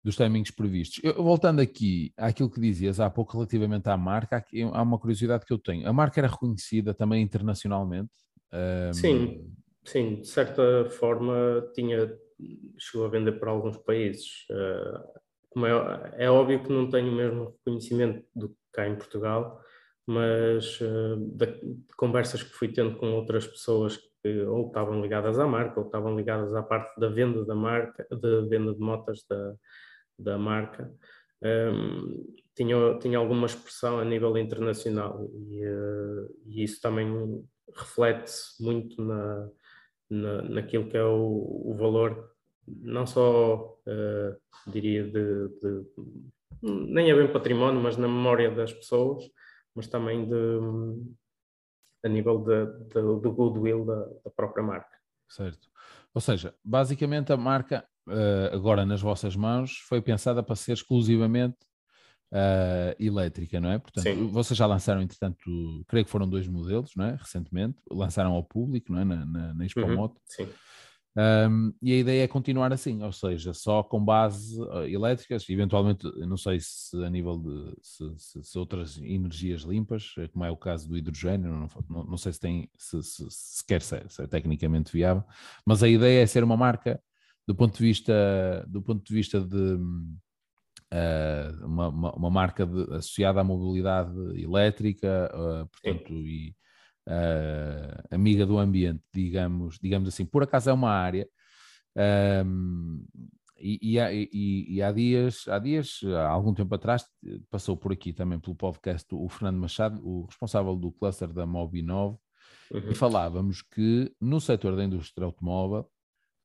dos 0.03 0.17
timings 0.17 0.51
previstos. 0.51 1.01
Eu, 1.03 1.23
voltando 1.23 1.61
aqui 1.61 2.13
àquilo 2.17 2.51
que 2.51 2.61
dizias 2.61 3.01
há 3.01 3.11
pouco 3.11 3.35
relativamente 3.35 3.89
à 3.89 3.97
marca, 3.97 4.45
há 4.73 4.83
uma 4.83 4.99
curiosidade 4.99 5.45
que 5.45 5.53
eu 5.53 5.59
tenho. 5.59 5.87
A 5.87 5.93
marca 5.93 6.21
era 6.21 6.29
reconhecida 6.29 6.95
também 6.95 7.23
internacionalmente? 7.23 8.11
Um... 8.53 8.93
Sim, 8.93 9.55
sim, 9.85 10.21
de 10.21 10.27
certa 10.27 10.89
forma 10.91 11.69
tinha, 11.75 12.13
chegou 12.79 13.07
a 13.07 13.11
vender 13.11 13.33
para 13.33 13.51
alguns 13.51 13.77
países. 13.77 14.47
Uh, 14.51 15.21
é, 15.67 16.25
é, 16.25 16.31
óbvio 16.31 16.63
que 16.63 16.73
não 16.73 16.89
tenho 16.89 17.13
o 17.13 17.17
mesmo 17.17 17.57
reconhecimento 17.59 18.25
do 18.35 18.49
que 18.49 18.57
cá 18.73 18.89
em 18.89 18.97
Portugal, 18.97 19.61
mas 20.07 20.81
uh, 20.81 21.17
de, 21.17 21.77
conversas 21.97 22.43
que 22.43 22.55
fui 22.55 22.69
tendo 22.69 22.97
com 22.97 23.13
outras 23.13 23.47
pessoas 23.47 23.99
que 24.23 24.43
ou 24.43 24.69
estavam 24.69 25.01
ligadas 25.03 25.39
à 25.39 25.47
marca 25.47 25.81
ou 25.81 25.87
estavam 25.87 26.17
ligadas 26.17 26.55
à 26.55 26.63
parte 26.63 26.99
da 26.99 27.09
venda 27.09 27.45
da 27.45 27.55
marca, 27.55 28.07
de 28.11 28.49
venda 28.49 28.75
de 28.75 28.81
motas 28.81 29.25
da, 29.29 29.55
da 30.23 30.39
marca, 30.39 30.93
um, 31.43 32.35
tinha, 32.55 32.99
tinha 32.99 33.19
alguma 33.19 33.47
expressão 33.47 33.99
a 33.99 34.05
nível 34.05 34.37
internacional 34.37 35.29
e, 35.33 35.67
uh, 35.67 36.37
e 36.47 36.63
isso 36.63 36.81
também 36.81 37.09
reflete-se 37.75 38.63
muito 38.63 39.03
na, 39.03 39.49
na, 40.11 40.43
naquilo 40.43 40.89
que 40.89 40.97
é 40.97 41.05
o, 41.05 41.63
o 41.65 41.75
valor, 41.79 42.31
não 42.67 43.07
só, 43.07 43.79
uh, 43.87 44.71
diria, 44.71 45.05
de, 45.05 45.49
de, 45.49 45.87
nem 46.63 47.11
é 47.11 47.15
bem 47.15 47.33
património, 47.33 47.81
mas 47.81 47.97
na 47.97 48.09
memória 48.09 48.51
das 48.51 48.73
pessoas, 48.73 49.25
mas 49.75 49.87
também 49.87 50.29
de, 50.29 50.59
a 52.05 52.09
nível 52.09 52.39
do 52.39 53.33
goodwill 53.33 53.85
da, 53.85 54.05
da 54.25 54.31
própria 54.31 54.63
marca. 54.63 54.99
Certo. 55.29 55.69
Ou 56.13 56.21
seja, 56.21 56.55
basicamente 56.65 57.33
a 57.33 57.37
marca 57.37 57.87
uh, 58.09 58.55
agora 58.55 58.85
nas 58.85 59.01
vossas 59.01 59.37
mãos 59.37 59.79
foi 59.89 60.01
pensada 60.01 60.43
para 60.43 60.57
ser 60.57 60.73
exclusivamente 60.73 61.59
uh, 62.33 62.95
elétrica, 62.99 63.61
não 63.61 63.71
é? 63.71 63.79
Portanto, 63.79 64.05
Sim. 64.05 64.29
vocês 64.29 64.57
já 64.57 64.67
lançaram, 64.67 65.03
entretanto, 65.03 65.85
creio 65.87 66.05
que 66.05 66.11
foram 66.11 66.29
dois 66.29 66.47
modelos, 66.47 66.93
não 66.97 67.07
é? 67.07 67.17
Recentemente, 67.17 67.79
lançaram 67.91 68.33
ao 68.33 68.45
público, 68.45 68.93
não 68.93 69.01
é? 69.01 69.05
Na, 69.05 69.27
na, 69.27 69.55
na 69.55 69.67
Expo 69.67 69.81
uhum. 69.81 69.97
Moto. 69.97 70.21
Sim. 70.27 70.49
Um, 71.17 71.75
e 71.83 71.93
a 71.93 71.97
ideia 71.97 72.23
é 72.23 72.29
continuar 72.29 72.73
assim, 72.73 73.03
ou 73.03 73.11
seja, 73.11 73.53
só 73.53 73.83
com 73.83 74.03
base 74.03 74.61
uh, 74.63 74.87
elétricas, 74.87 75.49
eventualmente, 75.49 76.07
não 76.19 76.37
sei 76.37 76.59
se 76.61 76.97
a 77.05 77.11
nível 77.11 77.37
de 77.37 77.77
se, 77.83 78.05
se, 78.17 78.45
se 78.45 78.59
outras 78.59 78.97
energias 78.97 79.63
limpas, 79.63 80.15
eh, 80.19 80.29
como 80.29 80.45
é 80.45 80.51
o 80.53 80.57
caso 80.57 80.89
do 80.89 80.97
hidrogênio, 80.97 81.51
não, 81.51 81.69
não, 81.89 82.05
não 82.05 82.17
sei 82.17 82.33
se 82.33 82.39
tem 82.39 82.71
se, 82.79 83.03
se, 83.03 83.27
se 83.29 83.67
quer 83.67 83.83
ser, 83.83 84.09
se 84.09 84.23
é 84.23 84.27
tecnicamente 84.29 84.93
viável, 84.93 85.25
mas 85.67 85.83
a 85.83 85.89
ideia 85.89 86.23
é 86.23 86.27
ser 86.27 86.45
uma 86.45 86.57
marca 86.57 87.03
do 87.51 87.55
ponto 87.57 87.77
de 87.77 87.83
vista, 87.83 88.65
do 88.69 88.81
ponto 88.81 89.05
de, 89.05 89.13
vista 89.13 89.41
de 89.41 89.75
uh, 89.75 91.67
uma, 91.67 91.89
uma, 91.89 92.15
uma, 92.15 92.31
marca 92.31 92.65
de, 92.65 92.83
associada 92.95 93.41
à 93.41 93.45
mobilidade 93.45 94.15
elétrica, 94.41 95.29
uh, 95.35 95.67
portanto, 95.67 96.13
e 96.13 96.55
uh, 97.09 98.15
amiga 98.15 98.47
do 98.47 98.57
ambiente, 98.57 99.03
digamos, 99.13 99.81
digamos 99.83 100.09
assim. 100.09 100.25
Por 100.25 100.45
acaso 100.45 100.71
é 100.71 100.73
uma 100.73 100.93
área. 100.93 101.29
Um, 102.47 103.05
e, 103.59 103.95
e, 103.95 104.01
há, 104.01 104.13
e, 104.13 104.29
e, 104.69 104.81
há 104.81 104.93
dias, 104.93 105.49
há 105.49 105.59
dias, 105.59 106.01
há 106.05 106.29
algum 106.29 106.55
tempo 106.55 106.73
atrás, 106.73 107.05
passou 107.51 107.77
por 107.77 107.93
aqui 107.93 108.13
também 108.13 108.39
pelo 108.39 108.55
podcast 108.55 109.09
o 109.13 109.29
Fernando 109.29 109.59
Machado, 109.59 110.01
o 110.07 110.25
responsável 110.27 110.77
do 110.77 110.93
cluster 110.93 111.33
da 111.33 111.45
Mobi9, 111.45 112.17
uhum. 112.71 112.91
e 112.91 112.95
falávamos 112.95 113.61
que 113.61 114.15
no 114.21 114.41
setor 114.41 114.77
da 114.77 114.85
indústria 114.85 115.27
automóvel 115.27 115.91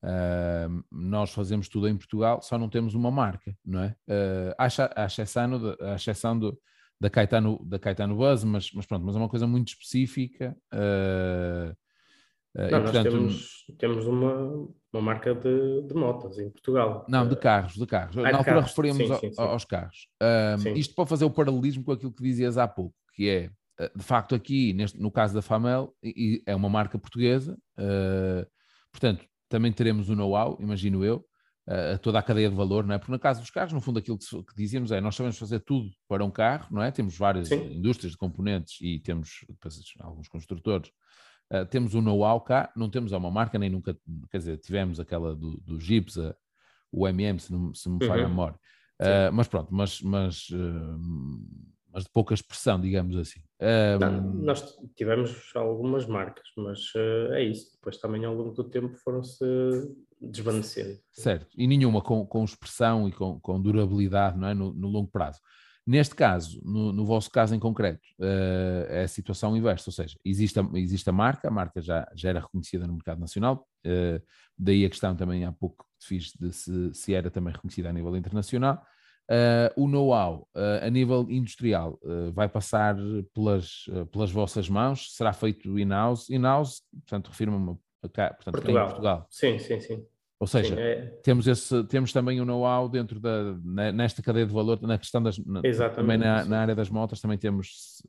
Uh, 0.06 0.84
nós 0.92 1.32
fazemos 1.32 1.68
tudo 1.68 1.88
em 1.88 1.98
Portugal, 1.98 2.40
só 2.40 2.60
não 2.60 2.70
temos 2.70 2.94
uma 2.94 3.10
marca, 3.10 3.58
não 3.66 3.82
é? 3.82 3.96
Uh, 4.08 4.54
à, 4.56 5.06
exceção, 5.08 5.60
de, 5.60 5.84
à 5.84 5.96
exceção 5.96 6.38
do, 6.38 6.60
da, 7.02 7.10
Caetano, 7.10 7.60
da 7.66 7.80
Caetano 7.80 8.16
Buzz, 8.16 8.44
mas, 8.44 8.72
mas 8.72 8.86
pronto, 8.86 9.04
mas 9.04 9.16
é 9.16 9.18
uma 9.18 9.28
coisa 9.28 9.48
muito 9.48 9.70
específica. 9.70 10.56
Uh, 10.72 11.76
não, 12.54 12.70
nós 12.70 12.84
portanto, 12.84 13.12
temos, 13.12 13.66
temos 13.80 14.06
uma, 14.06 14.70
uma 14.94 15.02
marca 15.02 15.34
de, 15.34 15.82
de 15.82 15.94
motos 15.96 16.38
em 16.38 16.52
Portugal. 16.52 17.04
Não, 17.10 17.28
de 17.28 17.36
carros, 17.36 17.74
de 17.74 17.86
carros. 17.88 18.16
Ah, 18.18 18.22
Na 18.22 18.38
altura 18.38 18.44
carros. 18.44 18.70
referimos 18.70 18.98
sim, 19.08 19.16
sim, 19.16 19.34
sim. 19.34 19.42
aos 19.42 19.66
carros. 19.66 20.08
isto 20.76 20.94
para 20.94 21.08
fazer 21.08 21.26
o 21.26 21.32
paralelismo 21.32 21.84
com 21.84 21.92
aquilo 21.92 22.14
que 22.14 22.24
dizias 22.24 22.60
há 22.60 22.68
pouco, 22.68 22.96
que 23.14 23.28
é, 23.28 23.50
de 23.94 24.04
facto, 24.04 24.36
aqui, 24.36 24.72
neste, 24.72 25.00
no 25.00 25.12
caso 25.12 25.34
da 25.34 25.42
Famel, 25.42 25.94
é 26.46 26.56
uma 26.56 26.70
marca 26.70 26.98
portuguesa, 26.98 27.58
portanto, 28.94 29.26
também 29.50 29.72
teremos 29.72 30.10
o 30.10 30.16
know-how, 30.16 30.58
imagino 30.60 31.04
eu, 31.04 31.26
a 31.68 31.98
toda 31.98 32.20
a 32.20 32.24
cadeia 32.24 32.50
de 32.50 32.56
valor, 32.56 32.86
não 32.86 32.94
é? 32.94 32.98
Porque 32.98 33.12
no 33.12 33.20
caso 33.20 33.42
dos 33.42 33.50
carros, 33.50 33.74
no 33.74 33.82
fundo, 33.82 34.00
aquilo 34.00 34.18
que, 34.18 34.26
que 34.26 34.56
dizíamos 34.56 34.92
é 34.92 35.02
nós 35.02 35.16
sabemos 35.16 35.38
fazer 35.38 35.60
tudo 35.62 35.90
para 36.08 36.24
um 36.24 36.30
carro, 36.30 36.68
não 36.72 36.82
é? 36.82 36.92
Temos 36.92 37.18
várias 37.18 37.48
Sim. 37.48 37.74
indústrias 37.74 38.12
de 38.12 38.18
componentes 38.18 38.80
e 38.82 39.00
temos 39.00 39.44
depois, 39.50 39.76
alguns 40.00 40.28
construtores. 40.28 40.92
Uh, 41.52 41.66
temos 41.66 41.94
o 41.94 42.02
know-how 42.02 42.42
cá, 42.42 42.72
não 42.76 42.90
temos 42.90 43.12
uma 43.12 43.30
marca, 43.32 43.58
nem 43.58 43.70
nunca, 43.70 43.98
quer 44.32 44.38
dizer, 44.38 44.58
tivemos 44.58 45.00
aquela 45.00 45.36
do, 45.36 45.58
do 45.58 45.80
Jeeps, 45.80 46.18
a, 46.18 46.36
o 46.92 47.08
MM, 47.08 47.40
se, 47.40 47.52
não, 47.52 47.74
se 47.74 47.90
me 47.90 48.06
falha 48.06 48.22
uhum. 48.22 48.28
a 48.28 48.30
memória. 48.30 48.60
Uh, 49.02 49.34
mas 49.34 49.48
pronto, 49.48 49.74
mas, 49.74 50.02
mas 50.02 50.50
uh, 50.52 51.00
mas 51.96 52.04
de 52.04 52.10
pouca 52.10 52.34
expressão, 52.34 52.80
digamos 52.80 53.16
assim. 53.16 53.40
Não, 54.02 54.22
nós 54.22 54.78
tivemos 54.98 55.32
algumas 55.56 56.06
marcas, 56.06 56.44
mas 56.58 56.94
uh, 56.94 57.32
é 57.32 57.42
isso. 57.42 57.72
Depois 57.76 57.98
também 57.98 58.26
ao 58.26 58.36
longo 58.36 58.52
do 58.52 58.66
tempo 58.66 58.94
foram-se 58.98 59.46
desvanecendo. 60.20 61.00
Certo, 61.14 61.48
e 61.58 61.66
nenhuma 61.66 62.02
com, 62.02 62.26
com 62.26 62.44
expressão 62.44 63.08
e 63.08 63.14
com, 63.14 63.40
com 63.40 63.62
durabilidade 63.62 64.38
não 64.38 64.50
é? 64.50 64.54
no, 64.54 64.74
no 64.74 64.90
longo 64.90 65.10
prazo. 65.10 65.40
Neste 65.88 66.16
caso, 66.16 66.62
no, 66.66 66.92
no, 66.92 67.06
vosso 67.06 67.30
caso 67.32 67.56
em 67.56 67.60
concreto, 67.60 68.02
uh, 68.20 68.88
é 68.90 69.04
a 69.04 69.08
situação 69.08 69.56
inversa, 69.56 69.90
ou 69.90 69.94
seja, 69.94 70.18
existe 70.26 70.60
a, 70.60 70.68
existe 70.74 71.10
a 71.10 71.14
marca, 71.14 71.48
a 71.48 71.52
marca 71.52 71.80
já, 71.80 72.12
já 72.14 72.30
era 72.30 72.42
reconhecida 72.42 72.86
no 72.86 72.94
mercado 72.94 73.22
nacional, 73.22 73.66
uh, 73.86 74.22
daí 74.58 74.84
a 74.84 74.90
questão 74.90 75.16
também 75.16 75.46
há 75.46 75.52
pouco 75.54 75.86
fiz 76.02 76.34
de 76.40 76.52
se, 76.52 76.94
se 76.94 77.14
era 77.14 77.32
também 77.32 77.54
reconhecida 77.54 77.90
a 77.90 77.94
nível 77.94 78.18
internacional, 78.18 78.84
Uh, 79.28 79.74
o 79.76 79.88
know-how 79.88 80.48
uh, 80.56 80.86
a 80.86 80.90
nível 80.90 81.26
industrial 81.32 82.00
uh, 82.04 82.32
vai 82.32 82.48
passar 82.48 82.96
pelas, 83.34 83.90
pelas 84.12 84.30
vossas 84.30 84.70
mãos, 84.70 85.16
será 85.16 85.34
feito 85.34 85.80
in-house, 85.80 86.30
in-house, 86.30 86.84
portanto, 86.92 87.30
refiro-me 87.30 87.72
a 88.04 88.08
portanto, 88.08 88.52
Portugal. 88.52 88.88
Portugal. 88.88 89.28
Sim, 89.32 89.58
sim, 89.58 89.80
sim. 89.80 90.06
Ou 90.40 90.46
seja, 90.46 90.76
sim, 90.76 90.82
é... 90.82 91.06
temos, 91.24 91.48
esse, 91.48 91.84
temos 91.86 92.14
também 92.14 92.40
o 92.40 92.46
know-how 92.46 92.88
dentro 92.88 93.20
da, 93.20 93.56
nesta 93.92 94.22
cadeia 94.22 94.46
de 94.46 94.54
valor, 94.54 94.80
na 94.84 94.98
questão 94.98 95.24
das, 95.24 95.40
Exatamente, 95.64 95.96
também 95.96 96.18
na, 96.20 96.46
na, 96.46 96.60
área 96.60 96.76
das 96.76 96.90
motas, 96.90 97.20
também 97.20 97.38
temos, 97.38 98.04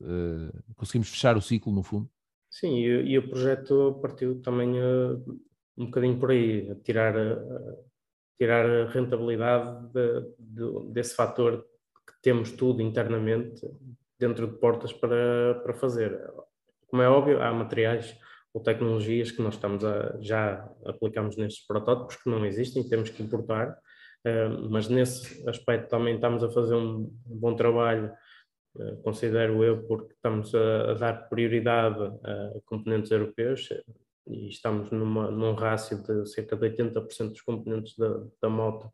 conseguimos 0.75 1.09
fechar 1.09 1.35
o 1.35 1.41
ciclo 1.41 1.73
no 1.73 1.83
fundo. 1.83 2.11
Sim, 2.51 2.77
e, 2.77 3.13
e 3.13 3.19
o 3.19 3.27
projeto 3.27 3.99
partiu 4.03 4.43
também 4.43 4.75
um 5.79 5.87
bocadinho 5.87 6.19
por 6.19 6.31
aí, 6.31 6.71
a 6.71 6.75
tirar 6.75 7.15
tirar 8.39 8.89
rentabilidade 8.89 9.93
de, 9.93 10.21
de, 10.39 10.93
desse 10.93 11.15
fator 11.15 11.65
que 12.07 12.13
temos 12.23 12.53
tudo 12.53 12.83
internamente, 12.83 13.61
dentro 14.19 14.47
de 14.47 14.59
portas 14.59 14.93
para, 14.93 15.61
para 15.63 15.75
fazer. 15.75 16.19
Como 16.89 17.03
é 17.03 17.09
óbvio, 17.09 17.43
há 17.43 17.53
materiais 17.53 18.17
ou 18.53 18.63
tecnologias 18.63 19.31
que 19.31 19.43
nós 19.43 19.55
estamos 19.55 19.85
a, 19.85 20.17
já 20.21 20.67
aplicamos 20.85 21.37
nestes 21.37 21.67
protótipos 21.67 22.17
que 22.17 22.31
não 22.31 22.45
existem, 22.47 22.89
temos 22.89 23.11
que 23.11 23.23
importar, 23.23 23.71
uh, 23.71 24.71
mas 24.71 24.89
nesse 24.89 25.47
aspecto 25.49 25.91
também 25.91 26.15
estamos 26.15 26.43
a 26.43 26.51
fazer 26.51 26.75
um 26.75 27.11
bom 27.27 27.55
trabalho, 27.55 28.11
uh, 28.77 28.97
considero 29.03 29.63
eu, 29.63 29.83
porque 29.87 30.15
estamos 30.15 30.55
a, 30.55 30.95
dar 30.95 31.29
prioridade 31.29 32.03
a 32.03 32.61
componentes 32.65 33.11
europeus 33.11 33.69
e 34.27 34.49
estamos 34.49 34.91
numa, 34.91 35.31
num 35.31 35.55
rácio 35.55 36.03
de 36.03 36.27
cerca 36.27 36.57
de 36.57 36.71
80% 36.71 37.29
dos 37.31 37.41
componentes 37.43 37.97
da, 37.97 38.23
da 38.43 38.49
moto 38.49 38.91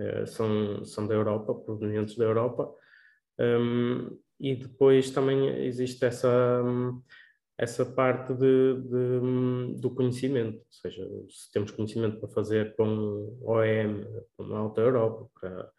uh, 0.00 0.26
são, 0.26 0.84
são 0.84 1.06
da 1.06 1.14
Europa, 1.14 1.54
provenientes 1.54 2.16
da 2.16 2.24
Europa. 2.24 2.72
Um, 3.38 4.18
e 4.38 4.54
depois 4.54 5.10
também 5.10 5.64
existe 5.64 6.04
essa, 6.04 6.62
essa 7.58 7.86
parte 7.86 8.34
de, 8.34 8.82
de, 8.82 9.80
do 9.80 9.90
conhecimento, 9.94 10.58
ou 10.58 10.72
seja, 10.72 11.08
se 11.30 11.50
temos 11.52 11.70
conhecimento 11.70 12.18
para 12.18 12.28
fazer 12.28 12.76
com 12.76 13.38
OEM, 13.42 14.04
com 14.36 14.54
a 14.54 14.58
Alta 14.58 14.82
Europa, 14.82 15.30
para, 15.40 15.70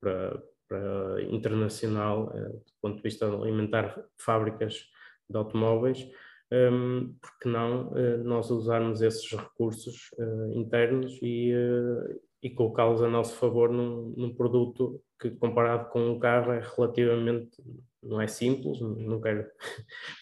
para, 0.00 0.42
para 0.68 1.22
internacional, 1.22 2.32
eh, 2.36 2.48
do 2.50 2.72
ponto 2.80 2.96
de 2.96 3.02
vista 3.02 3.26
alimentar 3.26 4.00
fábricas 4.16 4.86
de 5.28 5.36
automóveis, 5.36 6.06
um, 6.54 7.14
porque 7.20 7.48
não 7.48 7.88
uh, 7.88 8.24
nós 8.24 8.50
usarmos 8.50 9.02
esses 9.02 9.30
recursos 9.30 10.10
uh, 10.18 10.52
internos 10.58 11.18
e, 11.22 11.52
uh, 11.54 12.20
e 12.42 12.50
colocá-los 12.50 13.02
a 13.02 13.08
nosso 13.08 13.36
favor 13.36 13.70
num, 13.70 14.14
num, 14.16 14.34
produto 14.34 15.00
que, 15.20 15.30
comparado 15.30 15.88
com 15.90 16.10
um 16.10 16.18
carro, 16.18 16.52
é 16.52 16.60
relativamente 16.76 17.56
não 18.02 18.20
é 18.20 18.26
simples, 18.26 18.80
não 18.80 19.18
quero, 19.20 19.46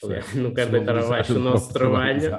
não 0.37 0.55
quero 0.55 0.71
deitar 0.71 0.97
abaixo 0.97 1.35
o 1.35 1.41
nosso 1.41 1.73
trabalho, 1.73 2.31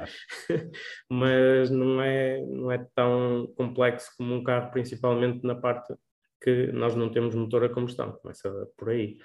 mas 1.09 1.69
não 1.69 2.01
é, 2.01 2.41
não 2.45 2.71
é 2.71 2.87
tão 2.95 3.51
complexo 3.57 4.11
como 4.17 4.35
um 4.35 4.43
carro, 4.43 4.71
principalmente 4.71 5.45
na 5.45 5.55
parte 5.55 5.93
que 6.41 6.71
nós 6.71 6.95
não 6.95 7.11
temos 7.11 7.35
motor 7.35 7.65
a 7.65 7.69
combustão, 7.69 8.13
começa 8.21 8.49
por 8.77 8.89
aí. 8.89 9.17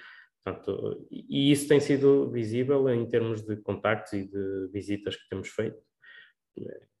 Portanto, 0.53 1.07
e 1.11 1.51
isso 1.51 1.67
tem 1.67 1.79
sido 1.79 2.29
visível 2.29 2.89
em 2.89 3.05
termos 3.07 3.41
de 3.41 3.55
contactos 3.57 4.13
e 4.13 4.23
de 4.27 4.69
visitas 4.71 5.15
que 5.15 5.29
temos 5.29 5.49
feito, 5.49 5.77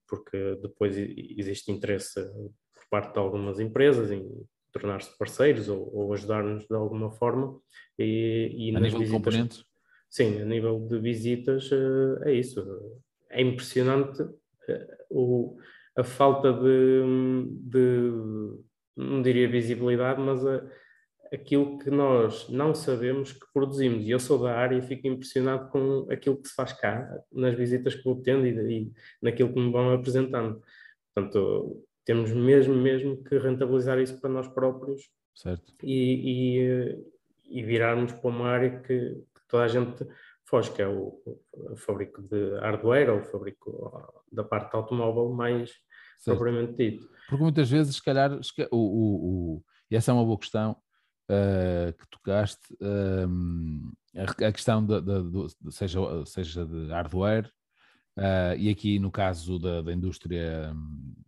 porque 0.07 0.57
depois 0.61 0.95
existe 0.97 1.71
interesse 1.71 2.21
por 2.23 2.89
parte 2.89 3.13
de 3.13 3.19
algumas 3.19 3.59
empresas 3.59 4.11
em 4.11 4.27
tornar-se 4.71 5.17
parceiros 5.17 5.67
ou, 5.69 5.93
ou 5.93 6.13
ajudar-nos 6.13 6.67
de 6.67 6.75
alguma 6.75 7.11
forma. 7.11 7.59
E, 7.97 8.69
e 8.71 8.75
a 8.75 8.79
nível 8.79 8.99
visitas, 8.99 9.07
de 9.07 9.11
componentes? 9.11 9.65
Sim, 10.09 10.41
a 10.41 10.45
nível 10.45 10.87
de 10.87 10.99
visitas 10.99 11.69
eh, 11.71 12.29
é 12.29 12.33
isso. 12.33 12.63
É 13.29 13.41
impressionante 13.41 14.23
eh, 14.67 14.97
o, 15.09 15.57
a 15.95 16.03
falta 16.03 16.53
de, 16.53 17.03
de, 17.49 18.11
não 18.95 19.21
diria 19.21 19.49
visibilidade, 19.49 20.19
mas 20.19 20.45
a, 20.45 20.63
aquilo 21.33 21.77
que 21.79 21.89
nós 21.89 22.49
não 22.49 22.73
sabemos 22.73 23.31
que 23.31 23.45
produzimos. 23.53 24.05
E 24.05 24.11
eu 24.11 24.19
sou 24.19 24.41
da 24.41 24.55
área 24.55 24.77
e 24.77 24.81
fico 24.81 25.07
impressionado 25.07 25.69
com 25.69 26.07
aquilo 26.11 26.37
que 26.41 26.47
se 26.47 26.55
faz 26.55 26.73
cá, 26.73 27.07
nas 27.31 27.55
visitas 27.55 27.95
que 27.95 28.03
vou 28.03 28.21
tendo 28.21 28.45
e, 28.45 28.51
e 28.51 28.91
naquilo 29.21 29.53
que 29.53 29.59
me 29.59 29.71
vão 29.71 29.93
apresentando. 29.93 30.61
Portanto, 31.13 31.83
temos 32.05 32.31
mesmo, 32.31 32.75
mesmo 32.75 33.23
que 33.23 33.37
rentabilizar 33.37 33.99
isso 33.99 34.19
para 34.19 34.29
nós 34.29 34.47
próprios 34.47 35.09
certo. 35.35 35.73
E, 35.83 36.97
e, 37.49 37.59
e 37.59 37.63
virarmos 37.63 38.13
para 38.13 38.29
uma 38.29 38.47
área 38.47 38.79
que, 38.81 38.97
que, 39.11 39.47
toda 39.47 39.63
a 39.63 39.67
gente 39.67 40.05
foge, 40.45 40.71
que 40.71 40.81
é 40.81 40.87
o, 40.87 41.21
o 41.53 41.75
fabrico 41.75 42.21
de 42.21 42.55
hardware 42.59 43.11
ou 43.11 43.19
o 43.19 43.23
fabrico 43.23 44.21
da 44.31 44.43
parte 44.43 44.75
automóvel 44.75 45.29
mais 45.29 45.71
certo. 46.19 46.37
propriamente 46.37 46.73
dito. 46.73 47.09
Porque 47.27 47.43
muitas 47.43 47.69
vezes, 47.69 47.95
se 47.95 48.03
calhar, 48.03 48.31
o, 48.33 48.77
o, 48.77 49.55
o, 49.57 49.63
e 49.91 49.95
essa 49.95 50.11
é 50.11 50.13
uma 50.13 50.25
boa 50.25 50.39
questão 50.39 50.75
uh, 51.29 51.93
que 51.93 52.07
tocaste, 52.09 52.73
uh, 52.81 53.91
a, 54.17 54.47
a, 54.47 54.51
questão 54.51 54.85
de, 54.85 55.01
de, 55.01 55.47
de, 55.61 55.71
seja, 55.71 55.99
seja 56.25 56.65
de 56.65 56.87
hardware, 56.87 57.51
Uh, 58.19 58.53
e 58.57 58.69
aqui 58.69 58.99
no 58.99 59.09
caso 59.09 59.57
da, 59.57 59.81
da, 59.81 59.93
indústria 59.93 60.75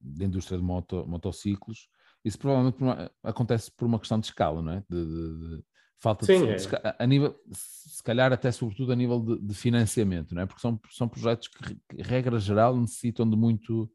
da 0.02 0.26
indústria 0.26 0.58
de 0.58 0.64
moto, 0.64 1.06
motociclos, 1.08 1.88
isso 2.24 2.38
provavelmente 2.38 2.78
por 2.78 2.84
uma, 2.84 3.12
acontece 3.24 3.72
por 3.72 3.86
uma 3.86 3.98
questão 3.98 4.20
de 4.20 4.26
escala, 4.26 4.62
não 4.62 4.74
é? 4.74 4.84
De, 4.90 5.06
de, 5.06 5.58
de 5.58 5.64
falta 5.98 6.26
Sim, 6.26 6.46
de, 6.48 6.52
é. 6.52 6.96
a 7.00 7.08
nível, 7.08 7.40
se 7.50 8.04
calhar 8.04 8.34
até 8.34 8.52
sobretudo 8.52 8.92
a 8.92 8.96
nível 8.96 9.22
de, 9.40 9.54
financiamento, 9.54 10.36
não 10.36 10.42
é? 10.42 10.46
Porque 10.46 10.60
são, 10.60 10.78
são 10.90 11.08
projetos 11.08 11.48
que, 11.48 12.02
regra 12.02 12.38
geral, 12.40 12.76
necessitam 12.76 13.30
de 13.30 13.38
muito 13.38 13.90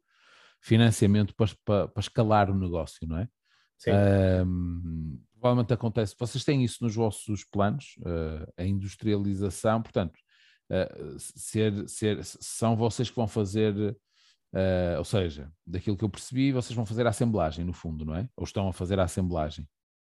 financiamento 0.59 1.35
para, 1.35 1.51
para, 1.63 1.87
para 1.89 2.01
escalar 2.01 2.49
o 2.49 2.57
negócio, 2.57 3.07
não 3.07 3.19
é? 3.19 3.29
Sim. 3.77 3.91
Uh, 3.91 5.19
provavelmente 5.47 5.73
acontece, 5.73 6.15
vocês 6.19 6.43
têm 6.43 6.63
isso 6.63 6.83
nos 6.83 6.95
vossos 6.95 7.45
planos, 7.45 7.95
uh, 7.99 8.51
a 8.57 8.65
industrialização, 8.65 9.81
portanto, 9.81 10.17
uh, 10.69 11.19
ser, 11.19 11.87
ser, 11.87 12.23
são 12.23 12.75
vocês 12.75 13.09
que 13.09 13.15
vão 13.15 13.27
fazer, 13.27 13.73
uh, 13.73 14.97
ou 14.97 15.05
seja, 15.05 15.49
daquilo 15.65 15.95
que 15.95 16.03
eu 16.03 16.09
percebi, 16.09 16.51
vocês 16.51 16.75
vão 16.75 16.85
fazer 16.85 17.07
a 17.07 17.11
assemblagem, 17.11 17.63
no 17.63 17.71
fundo, 17.71 18.03
não 18.03 18.15
é? 18.15 18.27
Ou 18.35 18.43
estão 18.43 18.67
a 18.67 18.73
fazer 18.73 18.99
a 18.99 19.03
assemblagem 19.03 19.65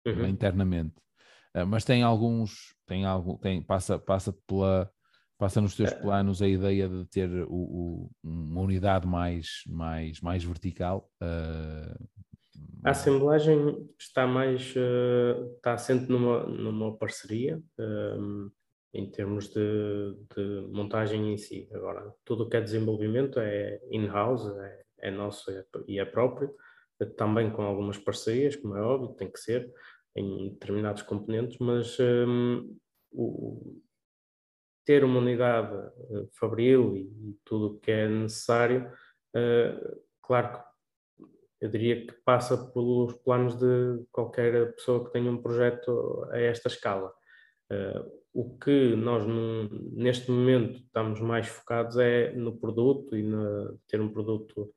uhum. 0.06 0.26
internamente. 0.26 0.94
Mas 1.66 1.82
tem 1.82 2.02
alguns, 2.02 2.74
tem 2.86 3.04
algo, 3.04 3.36
tem, 3.38 3.60
passa, 3.60 3.98
passa 3.98 4.32
pela, 4.46 4.88
passa 5.38 5.60
nos 5.60 5.74
teus 5.74 5.92
planos 5.94 6.40
a 6.40 6.46
ideia 6.46 6.88
de 6.88 7.04
ter 7.06 7.28
o, 7.48 7.50
o, 7.52 8.10
uma 8.22 8.60
unidade 8.60 9.08
mais, 9.08 9.62
mais, 9.66 10.20
mais 10.20 10.44
vertical? 10.44 11.10
Uh... 11.20 12.08
A 12.84 12.90
assemblagem 12.90 13.88
está 13.98 14.26
mais, 14.26 14.74
uh, 14.76 15.54
está 15.56 15.74
assente 15.74 16.08
numa, 16.08 16.44
numa 16.46 16.96
parceria. 16.96 17.60
Uh, 17.78 18.50
em 18.92 19.10
termos 19.10 19.48
de, 19.48 20.16
de, 20.34 20.66
montagem 20.72 21.32
em 21.32 21.36
si. 21.36 21.68
Agora, 21.72 22.12
tudo 22.24 22.44
o 22.44 22.48
que 22.48 22.56
é 22.56 22.60
desenvolvimento 22.60 23.38
é 23.38 23.80
in-house, 23.90 24.46
é, 24.46 24.82
é, 25.00 25.10
nosso 25.10 25.50
e 25.86 25.98
é 25.98 26.04
próprio, 26.04 26.54
também 27.16 27.50
com 27.50 27.62
algumas 27.62 27.98
parcerias, 27.98 28.56
como 28.56 28.76
é 28.76 28.80
óbvio, 28.80 29.14
tem 29.14 29.30
que 29.30 29.38
ser, 29.38 29.70
em 30.16 30.50
determinados 30.50 31.02
componentes, 31.02 31.58
mas 31.58 31.96
um, 32.00 32.76
o, 33.12 33.80
ter 34.84 35.04
uma 35.04 35.20
unidade 35.20 35.74
uh, 35.76 36.28
fabril 36.32 36.96
e, 36.96 37.02
e 37.02 37.38
tudo 37.44 37.76
o 37.76 37.78
que 37.78 37.90
é 37.90 38.08
necessário, 38.08 38.90
uh, 39.36 40.02
claro 40.22 40.54
que 40.54 40.67
eu 41.60 41.68
diria 41.68 42.06
que 42.06 42.12
passa 42.24 42.56
pelos 42.72 43.12
planos 43.14 43.56
de 43.56 44.04
qualquer 44.12 44.74
pessoa 44.74 45.04
que 45.04 45.12
tenha 45.12 45.30
um 45.30 45.42
projeto 45.42 46.26
a 46.30 46.38
esta 46.38 46.68
escala. 46.68 47.12
Uh, 47.70 48.18
o 48.32 48.58
que 48.58 48.94
nós 48.94 49.24
neste 49.92 50.30
momento 50.30 50.78
estamos 50.78 51.20
mais 51.20 51.48
focados 51.48 51.96
é 51.98 52.32
no 52.32 52.56
produto 52.56 53.16
e 53.16 53.22
na, 53.22 53.72
ter 53.88 54.00
um 54.00 54.12
produto 54.12 54.72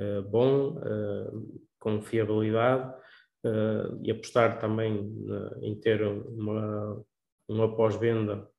uh, 0.00 0.22
bom, 0.22 0.76
uh, 0.76 1.60
com 1.78 2.02
fiabilidade 2.02 2.94
e 4.02 4.10
apostar 4.10 4.58
também 4.58 5.08
em 5.62 5.78
ter 5.78 6.02
uma, 6.02 7.00
uma 7.46 7.76
pós-venda, 7.76 8.50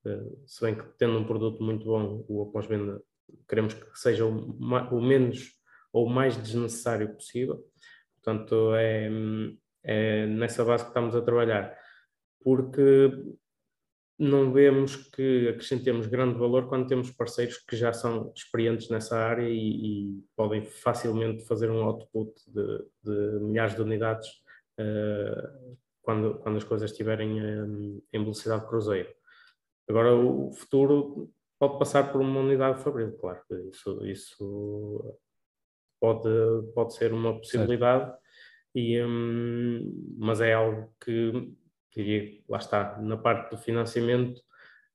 se 0.46 0.62
bem 0.62 0.74
que 0.74 0.84
tendo 0.96 1.18
um 1.18 1.26
produto 1.26 1.62
muito 1.62 1.84
bom, 1.84 2.24
o 2.26 2.46
pós-venda 2.46 2.98
queremos 3.48 3.74
que 3.74 3.98
seja 3.98 4.24
o, 4.24 4.56
o, 4.90 5.00
menos 5.00 5.57
ou 5.92 6.06
o 6.06 6.10
mais 6.10 6.36
desnecessário 6.36 7.14
possível. 7.14 7.64
Portanto, 8.16 8.74
é, 8.74 9.10
é 9.84 10.26
nessa 10.26 10.64
base 10.64 10.84
que 10.84 10.90
estamos 10.90 11.14
a 11.14 11.22
trabalhar. 11.22 11.76
Porque 12.42 13.10
não 14.18 14.52
vemos 14.52 14.96
que 14.96 15.48
acrescentemos 15.48 16.08
grande 16.08 16.38
valor 16.38 16.68
quando 16.68 16.88
temos 16.88 17.10
parceiros 17.12 17.58
que 17.58 17.76
já 17.76 17.92
são 17.92 18.32
experientes 18.34 18.88
nessa 18.90 19.16
área 19.16 19.48
e, 19.48 20.16
e 20.16 20.24
podem 20.34 20.64
facilmente 20.64 21.46
fazer 21.46 21.70
um 21.70 21.84
output 21.84 22.32
de, 22.48 22.84
de 23.02 23.40
milhares 23.40 23.76
de 23.76 23.82
unidades 23.82 24.28
uh, 24.80 25.76
quando, 26.02 26.34
quando 26.38 26.56
as 26.56 26.64
coisas 26.64 26.90
estiverem 26.90 27.40
um, 27.40 28.02
em 28.12 28.20
velocidade 28.20 28.66
cruzeiro. 28.66 29.08
Agora, 29.88 30.14
o 30.14 30.52
futuro 30.52 31.30
pode 31.58 31.78
passar 31.78 32.10
por 32.10 32.20
uma 32.20 32.40
unidade 32.40 32.82
fabril, 32.82 33.16
claro, 33.18 33.40
isso, 33.70 34.04
isso 34.04 35.18
pode, 36.00 36.28
pode 36.74 36.94
ser 36.94 37.12
uma 37.12 37.36
possibilidade, 37.36 38.12
e, 38.74 39.02
um, 39.02 40.16
mas 40.18 40.40
é 40.40 40.52
algo 40.52 40.92
que 41.04 41.52
diria, 41.94 42.40
lá 42.48 42.58
está, 42.58 42.98
na 43.00 43.16
parte 43.16 43.50
do 43.50 43.58
financiamento, 43.58 44.40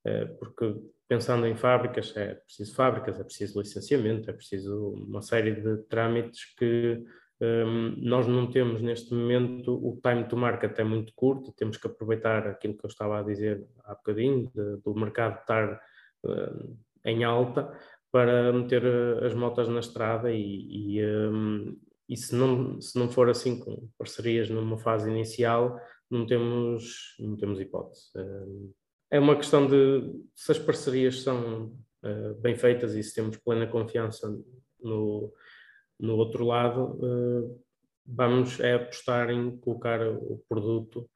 eh, 0.05 0.25
porque 0.39 0.75
pensando 1.07 1.45
em 1.45 1.55
fábricas, 1.55 2.15
é 2.15 2.35
preciso 2.35 2.75
fábricas, 2.75 3.19
é 3.19 3.23
preciso 3.23 3.59
licenciamento, 3.59 4.29
é 4.29 4.33
preciso 4.33 4.93
uma 4.95 5.21
série 5.21 5.53
de 5.53 5.77
trâmites 5.83 6.55
que 6.55 7.03
um, 7.41 7.95
nós 7.97 8.25
não 8.25 8.49
temos 8.49 8.81
neste 8.81 9.13
momento 9.13 9.73
o 9.73 9.99
time 10.01 10.23
to 10.27 10.37
market 10.37 10.77
é 10.79 10.83
muito 10.83 11.13
curto, 11.13 11.51
temos 11.51 11.77
que 11.77 11.87
aproveitar 11.87 12.47
aquilo 12.47 12.77
que 12.77 12.85
eu 12.85 12.87
estava 12.87 13.19
a 13.19 13.23
dizer 13.23 13.67
há 13.83 13.95
bocadinho, 13.95 14.49
de, 14.55 14.77
do 14.77 14.95
mercado 14.95 15.39
estar 15.39 15.81
uh, 16.23 16.77
em 17.05 17.23
alta 17.23 17.77
para 18.13 18.53
meter 18.53 18.85
uh, 18.85 19.25
as 19.25 19.33
motas 19.33 19.67
na 19.67 19.79
estrada 19.79 20.31
e, 20.31 20.99
e, 20.99 21.03
um, 21.03 21.75
e, 22.07 22.15
se, 22.15 22.35
não, 22.35 22.79
se 22.79 22.97
não 22.97 23.09
for 23.09 23.27
assim 23.27 23.59
com 23.59 23.89
parcerias 23.97 24.51
numa 24.51 24.77
fase 24.77 25.09
inicial, 25.09 25.75
não 26.11 26.23
temos, 26.27 27.15
não 27.19 27.35
temos 27.35 27.59
hipótese. 27.59 28.11
Uh, 28.15 28.71
é 29.09 29.19
uma 29.19 29.35
questão 29.35 29.65
de 29.65 30.11
se 30.35 30.51
as 30.51 30.59
parcerias 30.59 31.23
são 31.23 31.75
uh, 32.03 32.35
bem 32.39 32.55
feitas 32.55 32.93
e 32.93 33.01
se 33.01 33.15
temos 33.15 33.37
plena 33.37 33.65
confiança 33.65 34.27
no, 34.79 35.33
no 35.99 36.15
outro 36.15 36.45
lado, 36.45 36.99
uh, 36.99 37.63
vamos 38.05 38.59
é 38.59 38.75
apostar 38.75 39.31
em 39.31 39.57
colocar 39.57 40.07
o 40.07 40.43
produto 40.47 41.09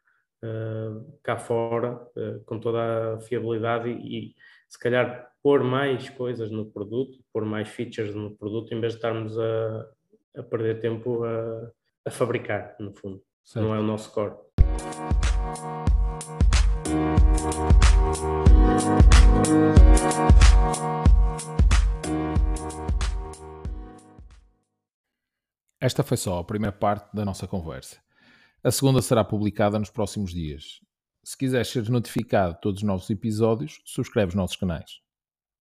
uh, 0.43 1.19
cá 1.21 1.37
fora 1.37 1.99
com 2.45 2.59
toda 2.59 3.15
a 3.15 3.19
fiabilidade 3.19 3.89
e, 3.89 4.29
e, 4.29 4.35
se 4.67 4.77
calhar 4.77 5.31
pôr 5.41 5.63
mais 5.63 6.09
coisas 6.09 6.51
no 6.51 6.65
produto, 6.65 7.19
pôr 7.31 7.45
mais 7.45 7.69
features 7.69 8.13
no 8.13 8.35
produto 8.35 8.73
em 8.73 8.81
vez 8.81 8.93
de 8.93 8.97
estarmos 8.97 9.37
a, 9.39 9.89
a 10.37 10.43
perder 10.43 10.79
tempo 10.79 11.23
a, 11.23 11.71
a, 12.05 12.11
fabricar, 12.11 12.75
no 12.79 12.93
fundo. 12.93 13.23
Certo. 13.43 13.65
Não 13.65 13.73
é 13.73 13.79
o 13.79 13.83
nosso 13.83 14.11
core. 14.11 14.35
Esta 25.79 26.03
foi 26.03 26.17
só 26.17 26.39
a 26.39 26.43
primeira 26.43 26.75
parte 26.75 27.15
da 27.15 27.23
nossa 27.23 27.47
conversa. 27.47 28.01
A 28.63 28.71
segunda 28.71 29.01
será 29.01 29.23
publicada 29.23 29.79
nos 29.79 29.89
próximos 29.89 30.33
dias. 30.33 30.81
Se 31.27 31.35
quiseres 31.35 31.67
ser 31.67 31.89
notificado 31.89 32.53
de 32.53 32.61
todos 32.61 32.77
os 32.77 32.83
novos 32.87 33.09
episódios, 33.09 33.81
subscreve 33.83 34.29
os 34.29 34.35
nossos 34.35 34.55
canais. 34.55 35.01